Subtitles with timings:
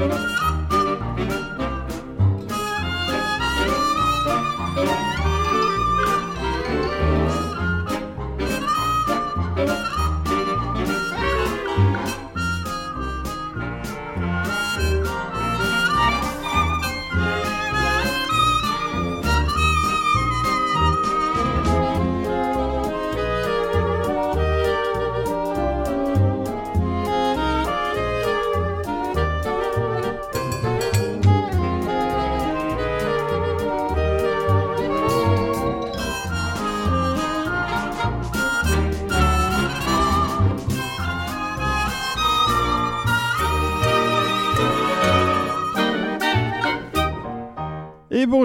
[0.00, 0.37] Et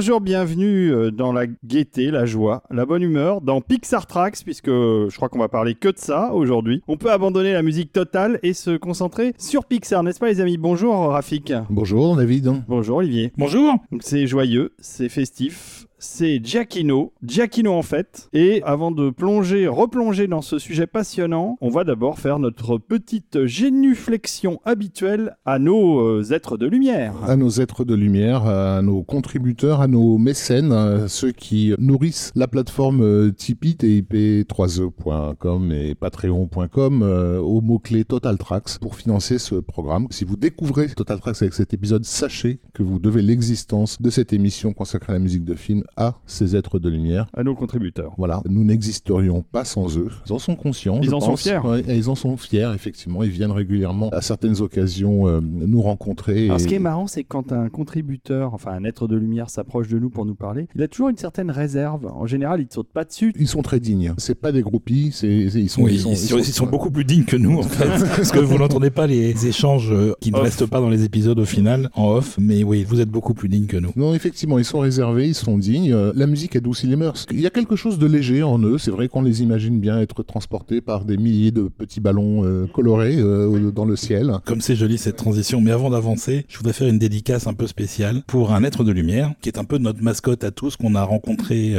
[0.03, 4.67] bonjour, bienvenue euh, dans la gaieté, la joie, la bonne humeur, dans Pixar Tracks, puisque
[4.67, 6.84] je crois qu'on va parler que de ça aujourd'hui.
[6.89, 10.58] On peut abandonner la musique totale et se concentrer sur Pixar, n'est-ce pas les amis?
[10.58, 11.53] Bonjour Rafik.
[11.70, 12.52] Bonjour David.
[12.67, 13.31] Bonjour Olivier.
[13.38, 13.75] Bonjour.
[14.02, 18.28] C'est joyeux, c'est festif, c'est Giacchino, Giacchino en fait.
[18.34, 23.46] Et avant de plonger, replonger dans ce sujet passionnant, on va d'abord faire notre petite
[23.46, 27.16] génuflexion habituelle à nos euh, êtres de lumière.
[27.24, 32.34] À nos êtres de lumière, à nos contributeurs, à nos mécènes, à ceux qui nourrissent
[32.36, 39.56] la plateforme euh, Tipeee, TIP3e.com et patreon.com euh, au mot-clé Total Tracks pour financer ce
[39.56, 40.08] programme.
[40.09, 44.34] Si vous découvrez Total Tracks avec cet épisode, sachez que vous devez l'existence de cette
[44.34, 47.27] émission consacrée à la musique de film à ces êtres de lumière.
[47.36, 48.13] À nos contributeurs.
[48.17, 50.09] Voilà, nous n'existerions pas sans eux.
[50.27, 51.00] Ils en sont conscients.
[51.02, 51.59] Ils je en sont fiers.
[51.63, 53.23] Ouais, ils en sont fiers, effectivement.
[53.23, 56.45] Ils viennent régulièrement à certaines occasions euh, nous rencontrer.
[56.45, 59.16] Alors, et- ce qui est marrant, c'est que quand un contributeur, enfin un être de
[59.16, 62.07] lumière, s'approche de nous pour nous parler, il a toujours une certaine réserve.
[62.07, 63.33] En général, il ne saute pas dessus.
[63.38, 64.13] Ils sont très dignes.
[64.17, 66.91] C'est pas des groupies, c'est ils sont Oui, ils sont, ils, sont, ils sont beaucoup
[66.91, 67.85] plus dignes que nous, en fait.
[68.16, 70.44] parce que vous n'entendez pas les échanges euh, qui ne Off.
[70.44, 72.38] restent pas dans les épisodes au final, en off.
[72.39, 73.91] Mais oui, vous êtes beaucoup plus dignes que nous.
[73.95, 75.83] Non, effectivement, ils sont réservés, ils sont dignes.
[75.92, 77.25] Euh, La musique adoucit les mœurs.
[77.31, 78.78] Il y a quelque chose de léger en eux.
[78.78, 82.68] C'est vrai qu'on les imagine bien être transportés par des milliers de petits ballons euh,
[82.68, 84.34] colorés euh, dans le ciel.
[84.46, 85.62] Comme c'est joli cette transition.
[85.62, 88.91] Mais avant d'avancer, je voudrais faire une dédicace un peu spéciale pour un être de
[88.91, 91.75] lumière, qui est un peu notre mascotte à tous, qu'on a rencontré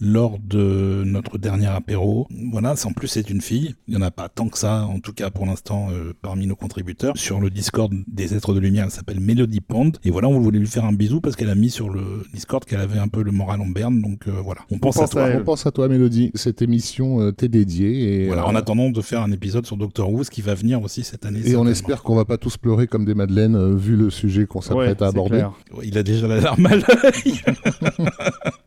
[0.00, 2.26] lors de notre dernier apéro.
[2.50, 3.74] Voilà, en plus c'est une fille.
[3.88, 5.88] Il n'y en a pas tant que ça, en tout cas pour l'instant,
[6.22, 7.16] parmi nos contributeurs.
[7.16, 9.92] Sur le Discord des êtres de lumière, elle s'appelle Melody Pond.
[10.04, 12.64] Et voilà, on voulait lui faire un bisou parce qu'elle a mis sur le Discord
[12.64, 14.00] qu'elle avait un peu le moral en berne.
[14.00, 15.24] Donc euh, voilà, on pense, pense à toi.
[15.24, 15.40] à elle.
[15.40, 16.30] On pense à toi, Mélodie.
[16.34, 18.22] Cette émission euh, t'est dédiée.
[18.22, 20.54] Et, Voilà, euh, en attendant de faire un épisode sur Doctor Who, ce qui va
[20.54, 21.40] venir aussi cette année.
[21.44, 24.46] et on espère qu'on va pas tous pleurer comme des madeleines euh, vu le sujet
[24.46, 25.36] qu'on Ouais, s'apprête à aborder.
[25.38, 25.52] clair.
[25.76, 27.40] Ouais, Il a déjà la larme à l'œil.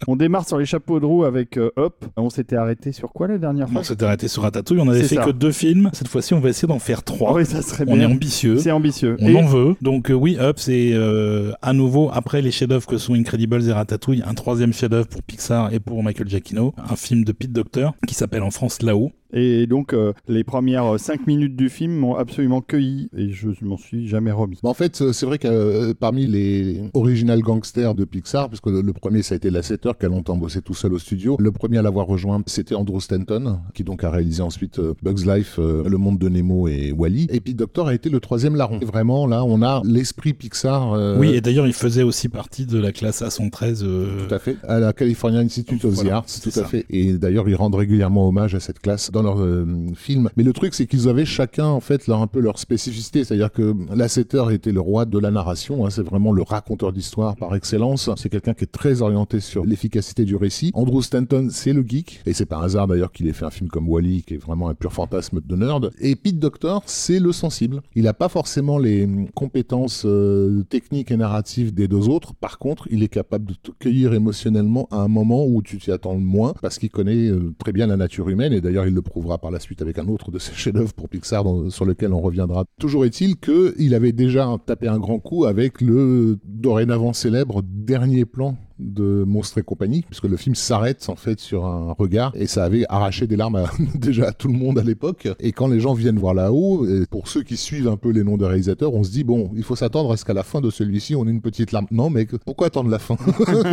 [0.07, 2.05] On démarre sur les chapeaux de roue avec euh, Hop.
[2.15, 3.81] On s'était arrêté sur quoi la dernière fois?
[3.81, 5.23] On s'était arrêté sur Ratatouille, on avait fait ça.
[5.23, 5.89] que deux films.
[5.93, 7.31] Cette fois-ci, on va essayer d'en faire trois.
[7.31, 8.57] Ah Oui, ça serait on est ambitieux.
[8.59, 9.17] C'est ambitieux.
[9.19, 9.75] On Et- en veut.
[9.81, 13.71] Donc euh, oui, Up, c'est euh, à nouveau, après les chefs-d'œuvre que sont Incredibles et
[13.71, 17.89] Ratatouille, un troisième chef-d'œuvre pour Pixar et pour Michael Giacchino, un film de Pete Docter
[18.07, 19.11] qui s'appelle en France Là-haut.
[19.35, 23.77] Et donc, euh, les premières 5 minutes du film m'ont absolument cueilli et je m'en
[23.77, 24.57] suis jamais remis.
[24.63, 28.67] Bah, en fait, euh, c'est vrai que euh, parmi les original gangsters de Pixar, puisque
[28.67, 31.35] le, le premier ça a été Lasseter qui a longtemps bossé tout seul au studio,
[31.39, 35.25] le premier à l'avoir rejoint c'était Andrew Stanton, qui donc a réalisé ensuite euh, Bugs
[35.25, 37.27] Life, euh, Le Monde de Nemo et Wally.
[37.29, 38.79] Et puis Doctor a été le troisième larron.
[38.79, 40.93] Et vraiment là, on a l'esprit Pixar.
[40.93, 43.81] euh, Oui, et d'ailleurs, il faisait aussi partie de la classe A113.
[43.83, 46.85] euh, Tout à fait, à la California Institute of the Arts, c'est tout à fait.
[46.89, 49.65] Et d'ailleurs, ils rendent régulièrement hommage à cette classe dans leurs euh,
[49.95, 50.29] films.
[50.37, 53.23] Mais le truc, c'est qu'ils avaient chacun, en fait, leur, un peu leur spécificité.
[53.23, 55.85] C'est-à-dire que Lasseter était le roi de la narration.
[55.85, 55.89] hein.
[55.89, 58.09] c'est vraiment le raconteur d'histoire par excellence.
[58.15, 60.71] C'est quelqu'un qui est très orienté sur l'efficacité du récit.
[60.73, 62.21] Andrew Stanton, c'est le geek.
[62.25, 64.69] Et c'est par hasard, d'ailleurs, qu'il ait fait un film comme Wally, qui est vraiment
[64.69, 65.91] un pur fantasme de nerd.
[65.99, 67.81] Et Pete Doctor, c'est le sensible.
[67.95, 72.33] Il n'a pas forcément les hum, compétences euh, techniques et narratives des deux autres.
[72.35, 75.91] Par contre, il est capable de te cueillir émotionnellement à un moment où tu t'y
[75.91, 78.53] attends le moins, parce qu'il connaît euh, très bien la nature humaine.
[78.53, 81.07] Et d'ailleurs, il le prouvera par la suite avec un autre de ses chefs-d'œuvre pour
[81.07, 82.65] Pixar, sur lequel on reviendra.
[82.79, 88.57] Toujours est-il qu'il avait déjà tapé un grand coup avec le dorénavant célèbre dernier plan
[88.79, 92.63] de Monstres et compagnie, puisque le film s'arrête en fait sur un regard et ça
[92.63, 95.27] avait arraché des larmes à- déjà à tout le monde à l'époque.
[95.39, 98.23] Et quand les gens viennent voir là-haut, et pour ceux qui suivent un peu les
[98.23, 100.61] noms des réalisateurs, on se dit bon, il faut s'attendre à ce qu'à la fin
[100.61, 101.87] de celui-ci, on ait une petite larme.
[101.91, 103.15] Non, mais pourquoi attendre la fin?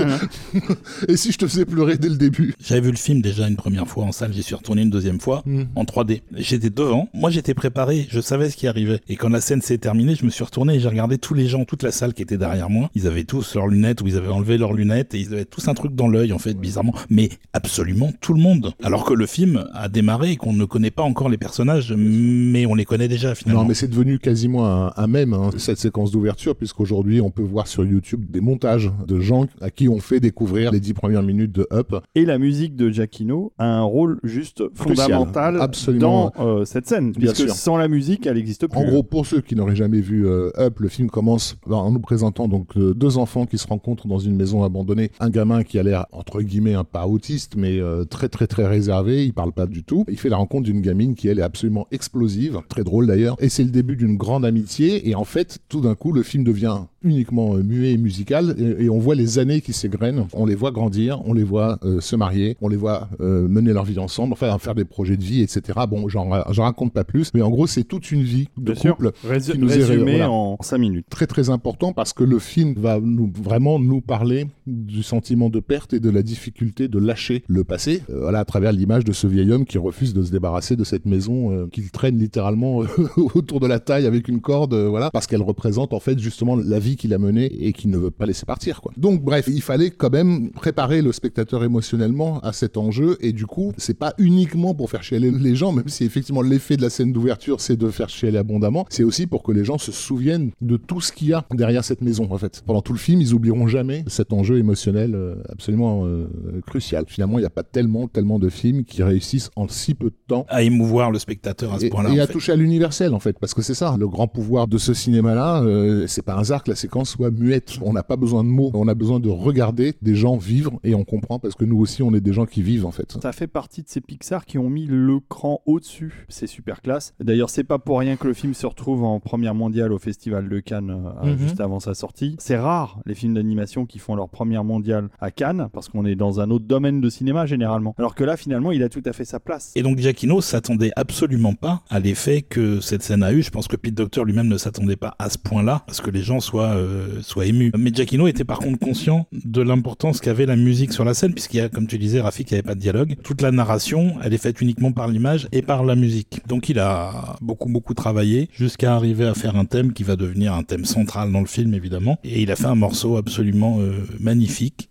[1.09, 2.55] Et si je te faisais pleurer dès le début?
[2.61, 5.21] J'avais vu le film déjà une première fois en salle, j'y suis retourné une deuxième
[5.21, 5.65] fois Hmm.
[5.75, 6.23] en 3D.
[6.37, 9.01] J'étais devant, moi j'étais préparé, je savais ce qui arrivait.
[9.09, 11.47] Et quand la scène s'est terminée, je me suis retourné et j'ai regardé tous les
[11.49, 12.91] gens, toute la salle qui était derrière moi.
[12.95, 15.69] Ils avaient tous leurs lunettes ou ils avaient enlevé leurs lunettes et ils avaient tous
[15.69, 18.73] un truc dans l'œil en fait bizarrement, mais absolument tout le monde.
[18.83, 22.67] Alors que le film a démarré et qu'on ne connaît pas encore les personnages, mais
[22.67, 23.62] on les connaît déjà finalement.
[23.62, 27.43] Non, mais c'est devenu quasiment un, un mème hein, cette séquence d'ouverture puisqu'aujourd'hui on peut
[27.43, 31.23] voir sur YouTube des montages de gens à qui on fait découvrir les dix premières
[31.23, 31.94] minutes de Up.
[32.15, 36.33] Et la musique de Giacchino a un rôle juste fondamental Absolument.
[36.37, 37.55] dans euh, cette scène, Bien puisque sûr.
[37.55, 38.79] sans la musique, elle n'existe plus.
[38.79, 42.00] En gros, pour ceux qui n'auraient jamais vu euh, Up, le film commence en nous
[42.00, 44.81] présentant donc euh, deux enfants qui se rencontrent dans une maison abandonnée.
[45.20, 48.67] Un gamin qui a l'air entre guillemets un pas autiste, mais euh, très très très
[48.67, 49.25] réservé.
[49.25, 50.05] Il parle pas du tout.
[50.08, 53.37] Il fait la rencontre d'une gamine qui elle est absolument explosive, très drôle d'ailleurs.
[53.40, 55.08] Et c'est le début d'une grande amitié.
[55.08, 58.84] Et en fait, tout d'un coup, le film devient uniquement euh, muet et musical et,
[58.84, 60.26] et on voit les années qui s'égrènent.
[60.32, 63.84] On les voit grandir, on les voit euh, se marier, on les voit mener leur
[63.84, 65.81] vie ensemble, enfin faire des projets de vie, etc.
[65.88, 68.73] Bon, j'en ra- j'en raconte pas plus, mais en gros, c'est toute une vie de
[68.73, 68.96] Bien sûr.
[68.96, 70.31] couple Résu- qui nous est résumé voilà.
[70.31, 71.06] en 5 minutes.
[71.11, 75.61] très très important parce que le film va nous vraiment nous parler du sentiment de
[75.61, 79.13] perte et de la difficulté de lâcher le passé euh, voilà à travers l'image de
[79.13, 82.83] ce vieil homme qui refuse de se débarrasser de cette maison euh, qu'il traîne littéralement
[82.83, 82.87] euh,
[83.35, 86.79] autour de la taille avec une corde voilà parce qu'elle représente en fait justement la
[86.79, 88.93] vie qu'il a menée et qu'il ne veut pas laisser partir quoi.
[88.97, 93.47] Donc bref, il fallait quand même préparer le spectateur émotionnellement à cet enjeu et du
[93.47, 96.91] coup, c'est pas uniquement pour faire chialer les gens même si effectivement l'effet de la
[96.91, 100.51] scène d'ouverture c'est de faire chialer abondamment, c'est aussi pour que les gens se souviennent
[100.61, 102.63] de tout ce qu'il y a derrière cette maison en fait.
[102.67, 106.26] Pendant tout le film, ils oublieront jamais cet enjeu émotionnel euh, absolument euh,
[106.67, 107.05] crucial.
[107.09, 110.17] Finalement, il n'y a pas tellement tellement de films qui réussissent en si peu de
[110.26, 112.11] temps À émouvoir le spectateur à ce et, point-là.
[112.14, 112.32] et à fait.
[112.32, 115.35] toucher à l'universel en fait parce que c'est ça le grand pouvoir de ce cinéma
[115.35, 115.62] là
[116.06, 118.70] c'est pas un hasard que la séquence soit muette on n'a pas besoin de mots
[118.75, 122.03] on a besoin de regarder des gens vivre et on comprend parce que nous aussi
[122.03, 124.58] on est des gens qui vivent en fait Ça fait partie de ces Pixar qui
[124.58, 126.26] ont mis le cran au-dessus.
[126.29, 127.15] C'est super classe.
[127.20, 130.49] D'ailleurs, c'est pas pour rien que le film se retrouve en première mondiale au Festival
[130.49, 131.38] de Cannes euh, Mhm.
[131.38, 132.37] juste avant sa sortie.
[132.38, 136.15] C'est rare les films d'animation qui font leur première mondiale à Cannes parce qu'on est
[136.15, 137.95] dans un autre domaine de cinéma généralement.
[137.99, 139.73] Alors que là, finalement, il a tout à fait sa place.
[139.75, 143.43] Et donc Giacchino s'attendait absolument pas à l'effet que cette scène a eu.
[143.43, 146.11] Je pense que Pete Docter lui-même ne s'attendait pas à ce point-là, à ce que
[146.11, 147.73] les gens soient, euh, soient émus.
[147.77, 151.57] Mais Giacchino était par contre conscient de l'importance qu'avait la musique sur la scène, puisqu'il
[151.59, 153.17] y a, comme tu disais, Rafik, il n'y avait pas de dialogue.
[153.23, 156.41] Toute la narration, elle est faite uniquement par l'image et par la musique.
[156.47, 160.55] Donc il a beaucoup, beaucoup travaillé jusqu'à arriver à faire un thème qui va devenir
[160.55, 162.19] un thème central dans le film, évidemment.
[162.25, 164.42] Et il a fait un morceau absolument euh, magnifique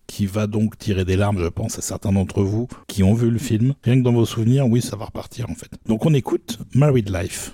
[0.08, 3.30] qui va donc tirer des larmes, je pense, à certains d'entre vous qui ont vu
[3.30, 3.74] le film.
[3.84, 5.72] Rien que dans vos souvenirs, oui, ça va repartir en fait.
[5.88, 7.54] Donc on écoute Married Life.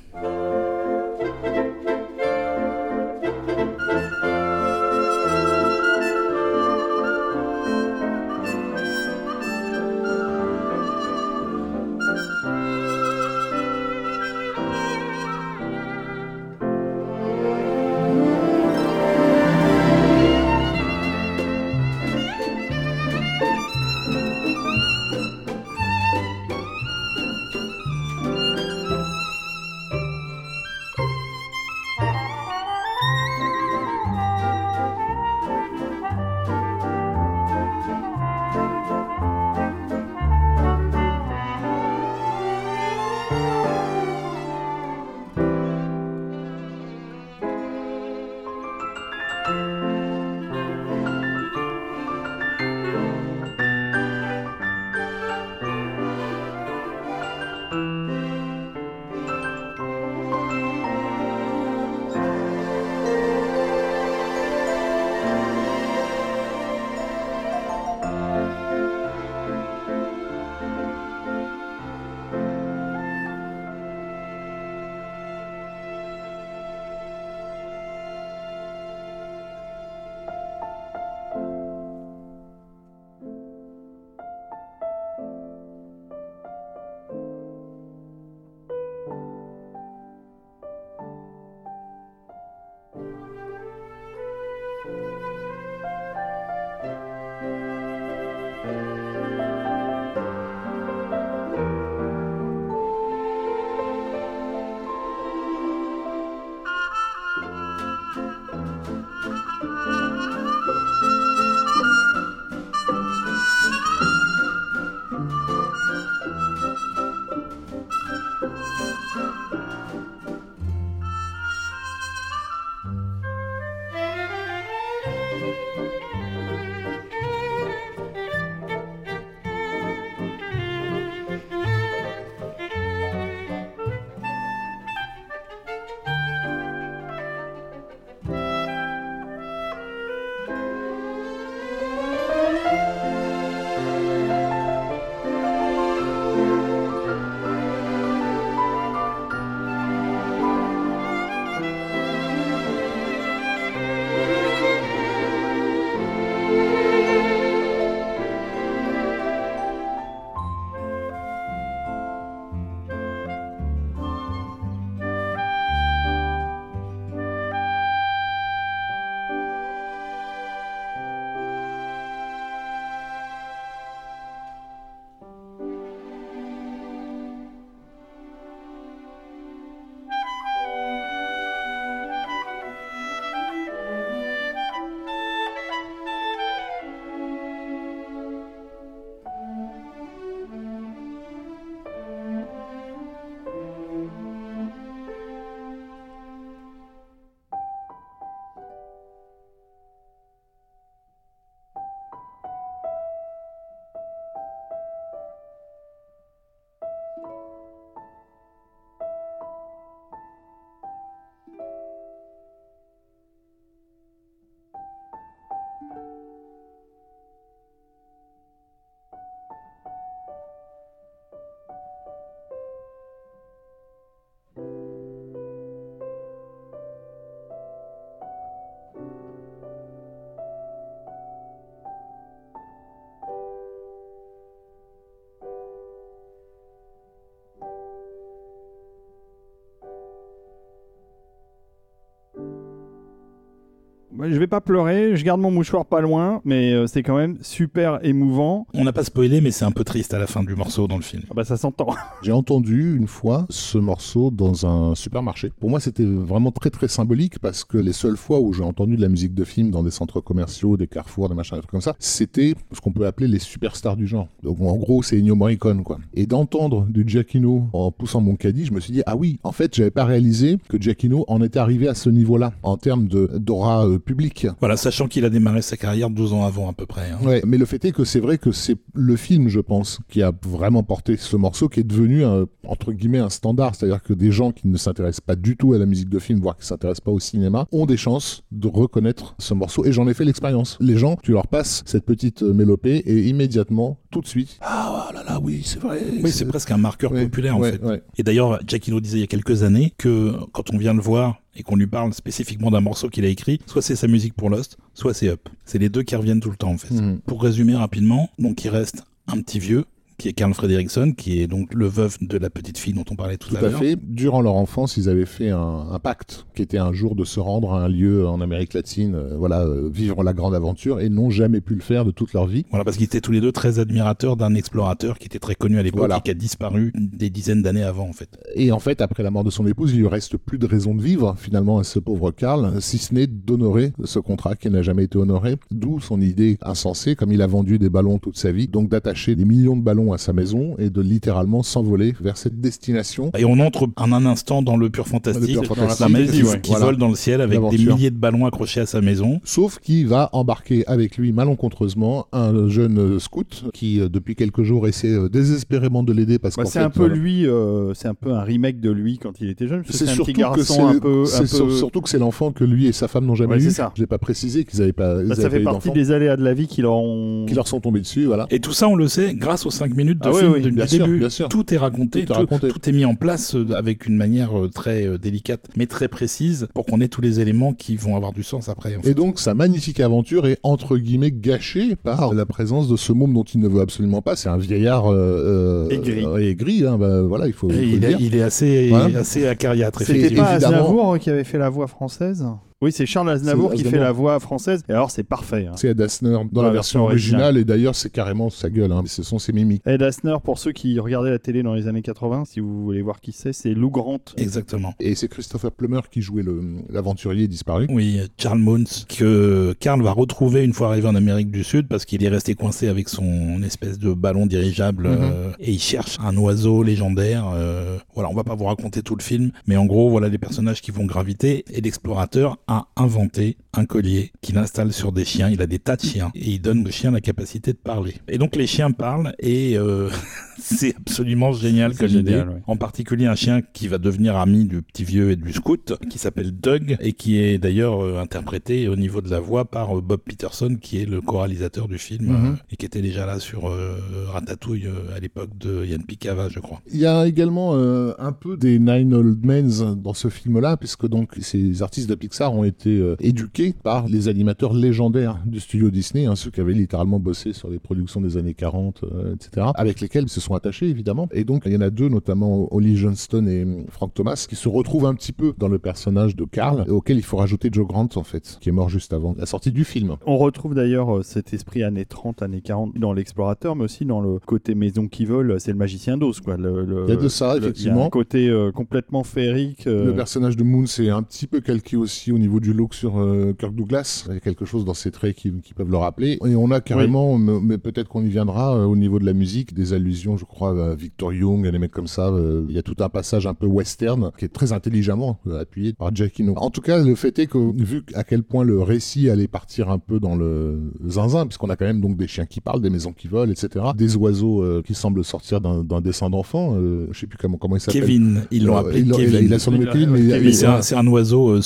[244.22, 247.38] Je vais pas pleurer, je garde mon mouchoir pas loin, mais euh, c'est quand même
[247.42, 248.68] super émouvant.
[248.74, 250.98] On n'a pas spoilé, mais c'est un peu triste à la fin du morceau dans
[250.98, 251.24] le film.
[251.30, 251.88] Ah bah ça s'entend.
[252.22, 255.52] J'ai entendu une fois ce morceau dans un supermarché.
[255.60, 258.96] Pour moi, c'était vraiment très très symbolique parce que les seules fois où j'ai entendu
[258.96, 261.72] de la musique de film dans des centres commerciaux, des carrefours, des machins, des trucs
[261.72, 264.28] comme ça, c'était ce qu'on peut appeler les superstars du genre.
[264.44, 266.00] Donc en gros, c'est Ennio Morricone quoi.
[266.14, 269.52] Et d'entendre du Giacchino en poussant mon caddie, je me suis dit ah oui, en
[269.52, 273.30] fait, j'avais pas réalisé que Giacchino en était arrivé à ce niveau-là en termes de
[273.38, 274.48] d'aura euh, publique.
[274.60, 277.12] Voilà, sachant qu'il a démarré sa carrière 12 ans avant à peu près.
[277.12, 277.20] hein.
[277.24, 280.24] Ouais, mais le fait est que c'est vrai que c'est le film, je pense, qui
[280.24, 283.76] a vraiment porté ce morceau, qui est devenu un- entre guillemets un standard.
[283.76, 286.40] C'est-à-dire que des gens qui ne s'intéressent pas du tout à la musique de film,
[286.40, 289.86] voire qui s'intéressent pas au cinéma, ont des chances de reconnaître ce morceau.
[289.86, 290.78] Et j'en ai fait l'expérience.
[290.80, 295.10] Les gens, tu leur passes cette petite euh, mélopée et immédiatement, tout de suite, ah
[295.14, 296.02] là là, oui, c'est vrai.
[296.24, 297.84] Oui, c'est presque un marqueur Ouais, populaire en ouais, fait.
[297.84, 298.02] ouais.
[298.18, 301.42] Et d'ailleurs, Giacchino disait il y a quelques années que quand on vient le voir
[301.58, 304.50] et qu'on lui parle spécifiquement d'un morceau qu'il a écrit, soit c'est sa musique pour
[304.50, 305.50] Lost, soit c'est Up.
[305.66, 306.94] C'est les deux qui reviennent tout le temps en fait.
[306.94, 307.20] Mhm.
[307.26, 309.86] Pour résumer rapidement, donc il reste un petit vieux
[310.18, 313.16] qui est Carl Fredrickson, qui est donc le veuf de la petite fille dont on
[313.16, 313.80] parlait tout, Tout à à l'heure.
[313.80, 313.96] fait.
[314.02, 317.40] Durant leur enfance, ils avaient fait un, un pacte qui était un jour de se
[317.40, 321.10] rendre à un lieu en Amérique latine, euh, voilà, euh, vivre la grande aventure, et
[321.10, 322.66] n'ont jamais pu le faire de toute leur vie.
[322.72, 325.78] Voilà, parce qu'ils étaient tous les deux très admirateurs d'un explorateur qui était très connu
[325.78, 326.18] à l'époque Voilà.
[326.18, 328.40] et qui a disparu des dizaines d'années avant en fait.
[328.56, 330.96] Et en fait, après la mort de son épouse, il lui reste plus de raison
[330.96, 334.82] de vivre, finalement, à ce pauvre Karl, si ce n'est d'honorer ce contrat qui n'a
[334.82, 335.58] jamais été honoré.
[335.70, 339.36] D'où son idée insensée, comme il a vendu des ballons toute sa vie, donc d'attacher
[339.36, 343.32] des millions de ballons à sa maison et de littéralement s'envoler vers cette destination.
[343.38, 346.44] Et on entre en un instant dans le pur fantastique, Le pur la fantastique, fantasy,
[346.44, 346.62] ouais.
[346.62, 346.86] qui Voilà.
[346.86, 349.40] vole dans le ciel avec des milliers de ballons accrochés à sa maison.
[349.44, 354.88] Sauf qu'il va embarquer avec lui malencontreusement un jeune scout qui, euh, depuis quelques jours,
[354.88, 357.16] essaie euh, désespérément de l'aider parce Bah, qu'en c'est fait, un peu voilà.
[357.16, 359.84] lui, euh, c'est un peu un remake de lui quand il était jeune.
[359.86, 361.26] C'est C'est un surtout petit que c'est garçon un peu.
[361.26, 363.54] c'est un sur- peu- surtout que c'est l'enfant que lui et sa femme n'ont jamais
[363.56, 363.72] Ouais, c'est eu.
[363.72, 363.92] ça.
[363.96, 366.12] Je l'ai pas précisé qu'ils avaient pas, ils Bah, avaient ça fait partie d'enfant, des
[366.12, 367.46] aléas de la vie qui leur ont.
[367.48, 368.46] qui leur sont tombés dessus, voilà.
[368.52, 370.62] Et tout ça, on le sait grâce aux 5 minutes de Ah oui, film oui,
[370.62, 371.20] de- bien du sûr, début.
[371.20, 371.50] bien sûr.
[371.50, 372.68] Tout est raconté, Tout est tout, raconté.
[372.70, 376.08] tout est mis en place euh, avec une manière euh, très euh, délicate, mais très
[376.08, 378.96] précise, pour qu'on ait tous les éléments qui vont avoir du sens après.
[378.96, 379.10] en fait.
[379.10, 383.34] Et donc sa magnifique aventure est entre guillemets gâchée par la présence de ce môme
[383.34, 384.36] dont il ne veut absolument pas.
[384.36, 386.24] C'est un vieillard euh, Aigri.
[386.26, 388.18] euh, aigri, hein, bah, voilà, il faut, il faut il, le est, dire.
[388.22, 389.20] il est assez, Voilà.
[389.20, 390.02] assez acariâtre.
[390.04, 392.46] C'était pas évidemment- Aznavour qui avait fait la voix française
[392.80, 394.84] Oui, c'est Charles Aznavour qui fait la voix française.
[394.88, 395.66] Et alors, c'est parfait.
[395.68, 395.74] hein.
[395.78, 399.24] C'est Ed Asner dans la version originale, et d'ailleurs c'est carrément sa gueule, hein, ce
[399.24, 399.82] sont ses mimiques.
[399.88, 403.02] Ed Asner, pour ceux qui regardaient la télé dans les années 80, si vous voulez
[403.02, 404.20] voir qui c'est, c'est Lou Grant.
[404.38, 404.94] Exactement.
[405.00, 406.44] Et c'est Christopher Plummer qui jouait
[406.90, 407.88] l'aventurier disparu.
[407.90, 412.06] Oui, Charles Moons, que Karl va retrouver une fois arrivé en Amérique du Sud parce
[412.06, 415.18] qu'il est resté coincé avec son espèce de ballon dirigeable Mhm.
[415.20, 417.46] euh, et il cherche un oiseau légendaire.
[417.56, 420.38] euh, voilà, on va pas vous raconter tout le film, mais en gros, voilà les
[420.38, 425.50] personnages qui vont graviter et l'explorateur a inventé un collier qu'il installe sur des chiens.
[425.50, 428.16] Il a des tas de chiens et il donne aux chiens la capacité de parler.
[428.28, 430.10] Et donc les chiens parlent et euh,
[430.60, 432.08] c'est absolument génial idée.
[432.08, 432.62] génial, ouais.
[432.68, 436.18] En particulier un chien qui va devenir ami du petit vieux et du scout, qui
[436.18, 440.02] s'appelle Doug, et qui est d'ailleurs euh, interprété au niveau de la voix par euh,
[440.02, 442.46] Bob Peterson, qui est le co-réalisateur du film, Mhm.
[442.46, 443.96] euh, et qui était déjà là sur euh,
[444.28, 446.82] Ratatouille euh, à l'époque de Yann Picava, je crois.
[446.92, 449.70] Il y a également euh, un peu des Nine Old Men
[450.02, 454.28] dans ce film-là, puisque donc ces artistes de Pixar ont été euh, éduqués par les
[454.28, 458.38] animateurs légendaires du studio Disney, hein, ceux qui avaient littéralement bossé sur les productions des
[458.38, 461.28] années 40, euh, etc., avec lesquels ils se sont attachés évidemment.
[461.32, 464.70] Et donc il y en a deux, notamment Holly Johnston et Frank Thomas, qui se
[464.70, 468.10] retrouvent un petit peu dans le personnage de Carl, auquel il faut rajouter Joe Grant
[468.16, 470.16] en fait, qui est mort juste avant la sortie du film.
[470.26, 474.22] On retrouve d'ailleurs euh, cet esprit années 30, années 40 dans l'explorateur, mais aussi dans
[474.22, 475.60] le côté maison qui vole.
[475.60, 476.58] C'est le magicien d'Oz, quoi.
[476.58, 478.06] Le, le- Il y a de ça, le- Il y a effectivement.
[478.06, 479.86] un côté euh, complètement féerique.
[479.86, 483.20] Le personnage de Moon, c'est un petit peu calqué aussi au niveau du look sur
[483.20, 484.26] euh, Kirk Douglas.
[484.28, 486.40] Il y a quelque chose dans ses traits qui, qui peuvent le rappeler.
[486.46, 489.34] Et on a carrément, mais, mais peut-être qu'on y viendra, euh, au niveau de la
[489.34, 492.28] musique, des allusions, je crois, à Victor Young, à des mecs comme ça.
[492.30, 495.94] Euh, Il y a tout un passage un peu western qui est très intelligemment appuyé
[495.94, 496.54] par Giacchino.
[496.58, 499.90] En tout cas, le fait est que, vu à quel point le récit allait partir
[499.90, 502.90] un peu dans le zinzin, puisqu'on a quand même donc des chiens qui parlent, des
[502.90, 506.76] maisons qui volent, etc., des oiseaux qui semblent sortir d'un dessin d'enfant,
[507.12, 508.02] je sais plus comment, comment il s'appelle.
[508.02, 509.30] Kevin, ils l'ont appelé il, Kevin.
[509.30, 511.62] il a- il a son Kevin, mais c'est un, un oiseau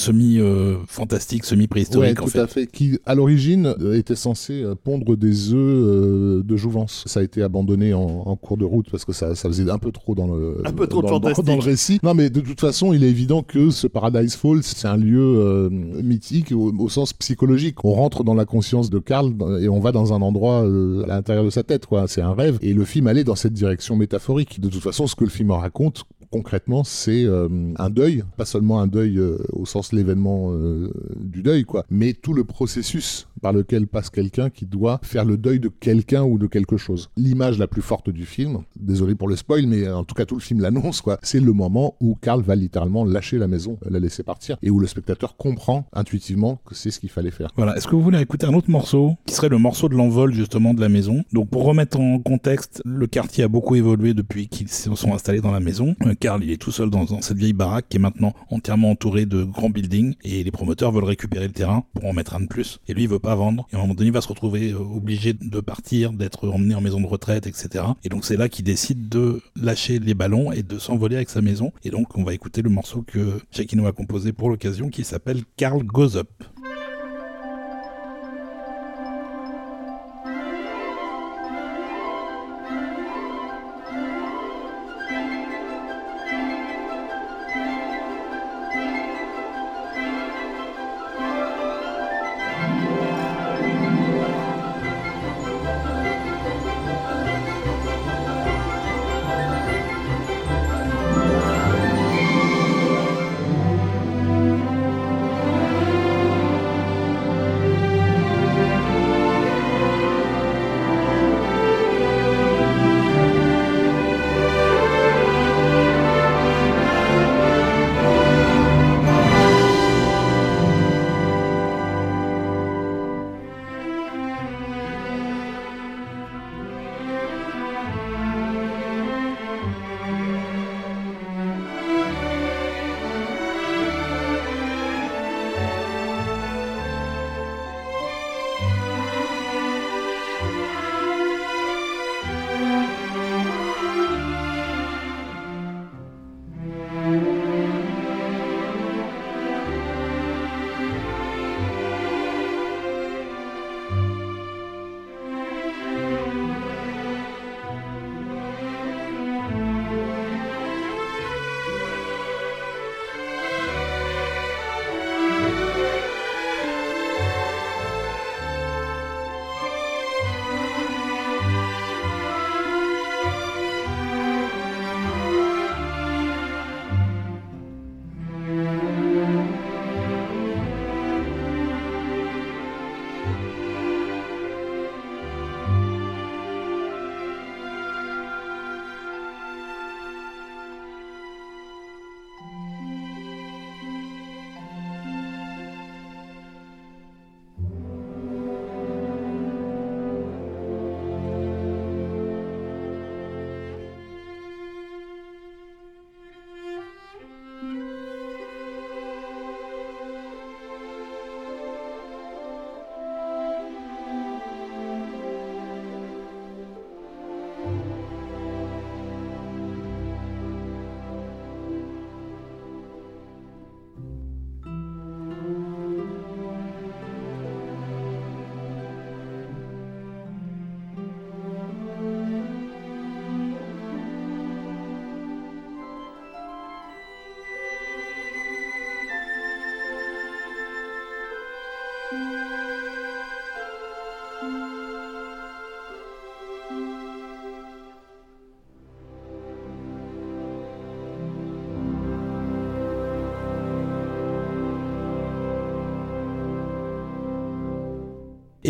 [0.72, 2.40] euh, Ouais, semi-préhistorique en tout fait.
[2.40, 2.68] à fait.
[2.68, 7.04] Qui, à l'origine, euh, était censé euh, pondre des œufs euh, de jouvence.
[7.08, 9.78] Ça a été abandonné en, en cours de route parce que ça, ça faisait un
[9.78, 11.46] peu trop dans le, Un peu trop de dans, dans- fantastique.
[11.46, 12.00] dans le récit.
[12.04, 15.20] Non, mais de toute façon, il est évident que ce Paradise Falls, c'est un lieu
[15.22, 17.84] euh, mythique au, au sens psychologique.
[17.84, 21.08] On rentre dans la conscience de Karl et on va dans un endroit euh, à
[21.08, 22.08] l'intérieur de sa tête, quoi.
[22.08, 22.58] C'est un rêve.
[22.62, 24.60] Et le film allait dans cette direction métaphorique.
[24.60, 27.48] De toute façon, ce que le film raconte, concrètement, c'est euh,
[27.78, 32.14] un deuil, pas seulement un deuil euh, au sens l'événement euh, du deuil, quoi, mais
[32.14, 36.38] tout le processus par lequel passe quelqu'un qui doit faire le deuil de quelqu'un ou
[36.38, 37.10] de quelque chose.
[37.18, 40.36] L'image la plus forte du film, désolé pour le spoil, mais en tout cas tout
[40.36, 44.00] le film l'annonce, quoi, c'est le moment où Karl va littéralement lâcher la maison, la
[44.00, 47.50] laisser partir, et où le spectateur comprend intuitivement que c'est ce qu'il fallait faire.
[47.58, 47.76] Voilà.
[47.76, 50.74] Est-ce que vous voulez écouter un autre morceau qui serait le morceau de l'envol justement
[50.74, 51.24] de la maison?
[51.34, 55.42] Donc pour remettre en contexte, le quartier a beaucoup évolué depuis qu'ils se sont installés
[55.42, 55.96] dans la maison.
[56.22, 59.44] Karl, il est tout seul dans, cette vieille baraque qui est maintenant entièrement entourée de
[59.44, 62.80] grands buildings et les promoteurs veulent récupérer le terrain pour en mettre un de plus.
[62.88, 63.68] Et lui, il veut pas vendre.
[63.74, 66.76] Et à un moment donné, il va se retrouver euh, obligé de partir, d'être emmené
[66.76, 67.86] en maison de retraite, etc.
[68.04, 71.42] Et donc c'est là qu'il décide de lâcher les ballons et de s'envoler avec sa
[71.42, 71.74] maison.
[71.84, 75.42] Et donc on va écouter le morceau que Giacchino a composé pour l'occasion qui s'appelle
[75.58, 76.30] Carl Goes Up.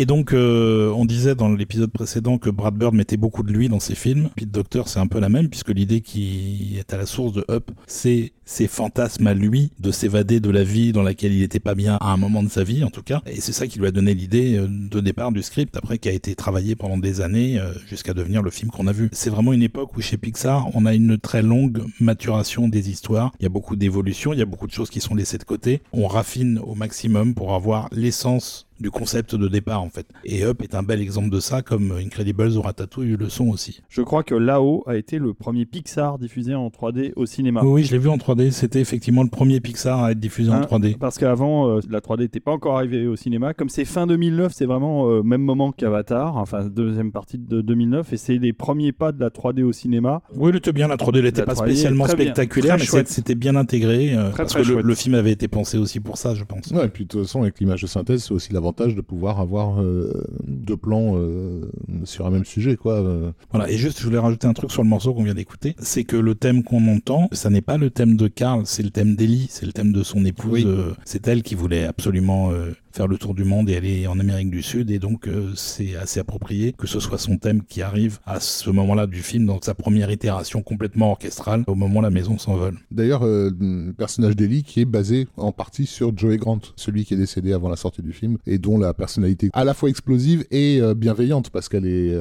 [0.02, 3.68] Et donc, euh, on disait dans l'épisode précédent que Brad Bird mettait beaucoup de lui
[3.68, 4.30] dans ses films.
[4.34, 7.44] Pete Doctor, c'est un peu la même, puisque l'idée qui est à la source de
[7.48, 11.60] Up, c'est ses fantasmes à lui de s'évader de la vie dans laquelle il n'était
[11.60, 13.22] pas bien à un moment de sa vie, en tout cas.
[13.26, 16.08] Et c'est ça qui lui a donné l'idée euh, de départ du script, après qui
[16.08, 19.08] a été travaillé pendant des années euh, jusqu'à devenir le film qu'on a vu.
[19.12, 23.30] C'est vraiment une époque où chez Pixar, on a une très longue maturation des histoires.
[23.38, 25.44] Il y a beaucoup d'évolutions, il y a beaucoup de choses qui sont laissées de
[25.44, 25.80] côté.
[25.92, 30.06] On raffine au maximum pour avoir l'essence du concept de départ en fait.
[30.24, 33.80] Et Up est un bel exemple de ça, comme Incredibles ou Ratatouille le sont aussi.
[33.88, 37.60] Je crois que là-haut a été le premier Pixar diffusé en 3D au cinéma.
[37.62, 38.50] Oui, oui, je l'ai vu en 3D.
[38.50, 40.98] C'était effectivement le premier Pixar à être diffusé en Hein, 3D.
[40.98, 43.54] Parce qu'avant, euh, la 3D n'était pas encore arrivée au cinéma.
[43.54, 48.12] Comme c'est fin 2009, c'est vraiment euh, même moment qu'Avatar, enfin deuxième partie de 2009,
[48.12, 50.22] et c'est les premiers pas de la 3D au cinéma.
[50.34, 52.98] Oui, elle était bien, la 3D, elle n'était pas 3D, spécialement très bien, spectaculaire, très
[52.98, 56.00] mais c'était bien intégré, euh, Très, parce très que le, film avait été pensé aussi
[56.00, 56.70] pour ça, je pense.
[56.70, 59.00] Ouais, et puis de toute façon, avec l'image de synthèse, c'est aussi l'avantage l'avantage de
[59.00, 61.70] pouvoir avoir euh, deux plans euh,
[62.04, 62.94] sur un même sujet, quoi.
[62.94, 63.32] euh.
[63.50, 66.04] Voilà, et juste, je voulais rajouter un truc sur le morceau qu'on vient d'écouter, c'est
[66.04, 69.14] que le thème qu'on entend, ça n'est pas le thème de Karl, c'est le thème
[69.14, 70.52] d'Ellie, c'est le thème de son épouse.
[70.52, 70.66] Oui.
[71.04, 72.50] c'est elle qui voulait absolument
[72.92, 75.96] faire le tour du monde et aller en Amérique du Sud, et donc euh, c'est
[75.96, 79.60] assez approprié que ce soit son thème qui arrive à ce moment-là du film, dans
[79.60, 82.78] sa première itération complètement orchestrale, au moment où la maison s'envole.
[82.90, 87.14] D'ailleurs, euh, le personnage d'Ellie qui est basé en partie sur Joey Grant, celui qui
[87.14, 90.44] est décédé avant la sortie du film, et dont la personnalité à la fois explosive
[90.50, 92.12] et euh, bienveillante, parce qu'elle est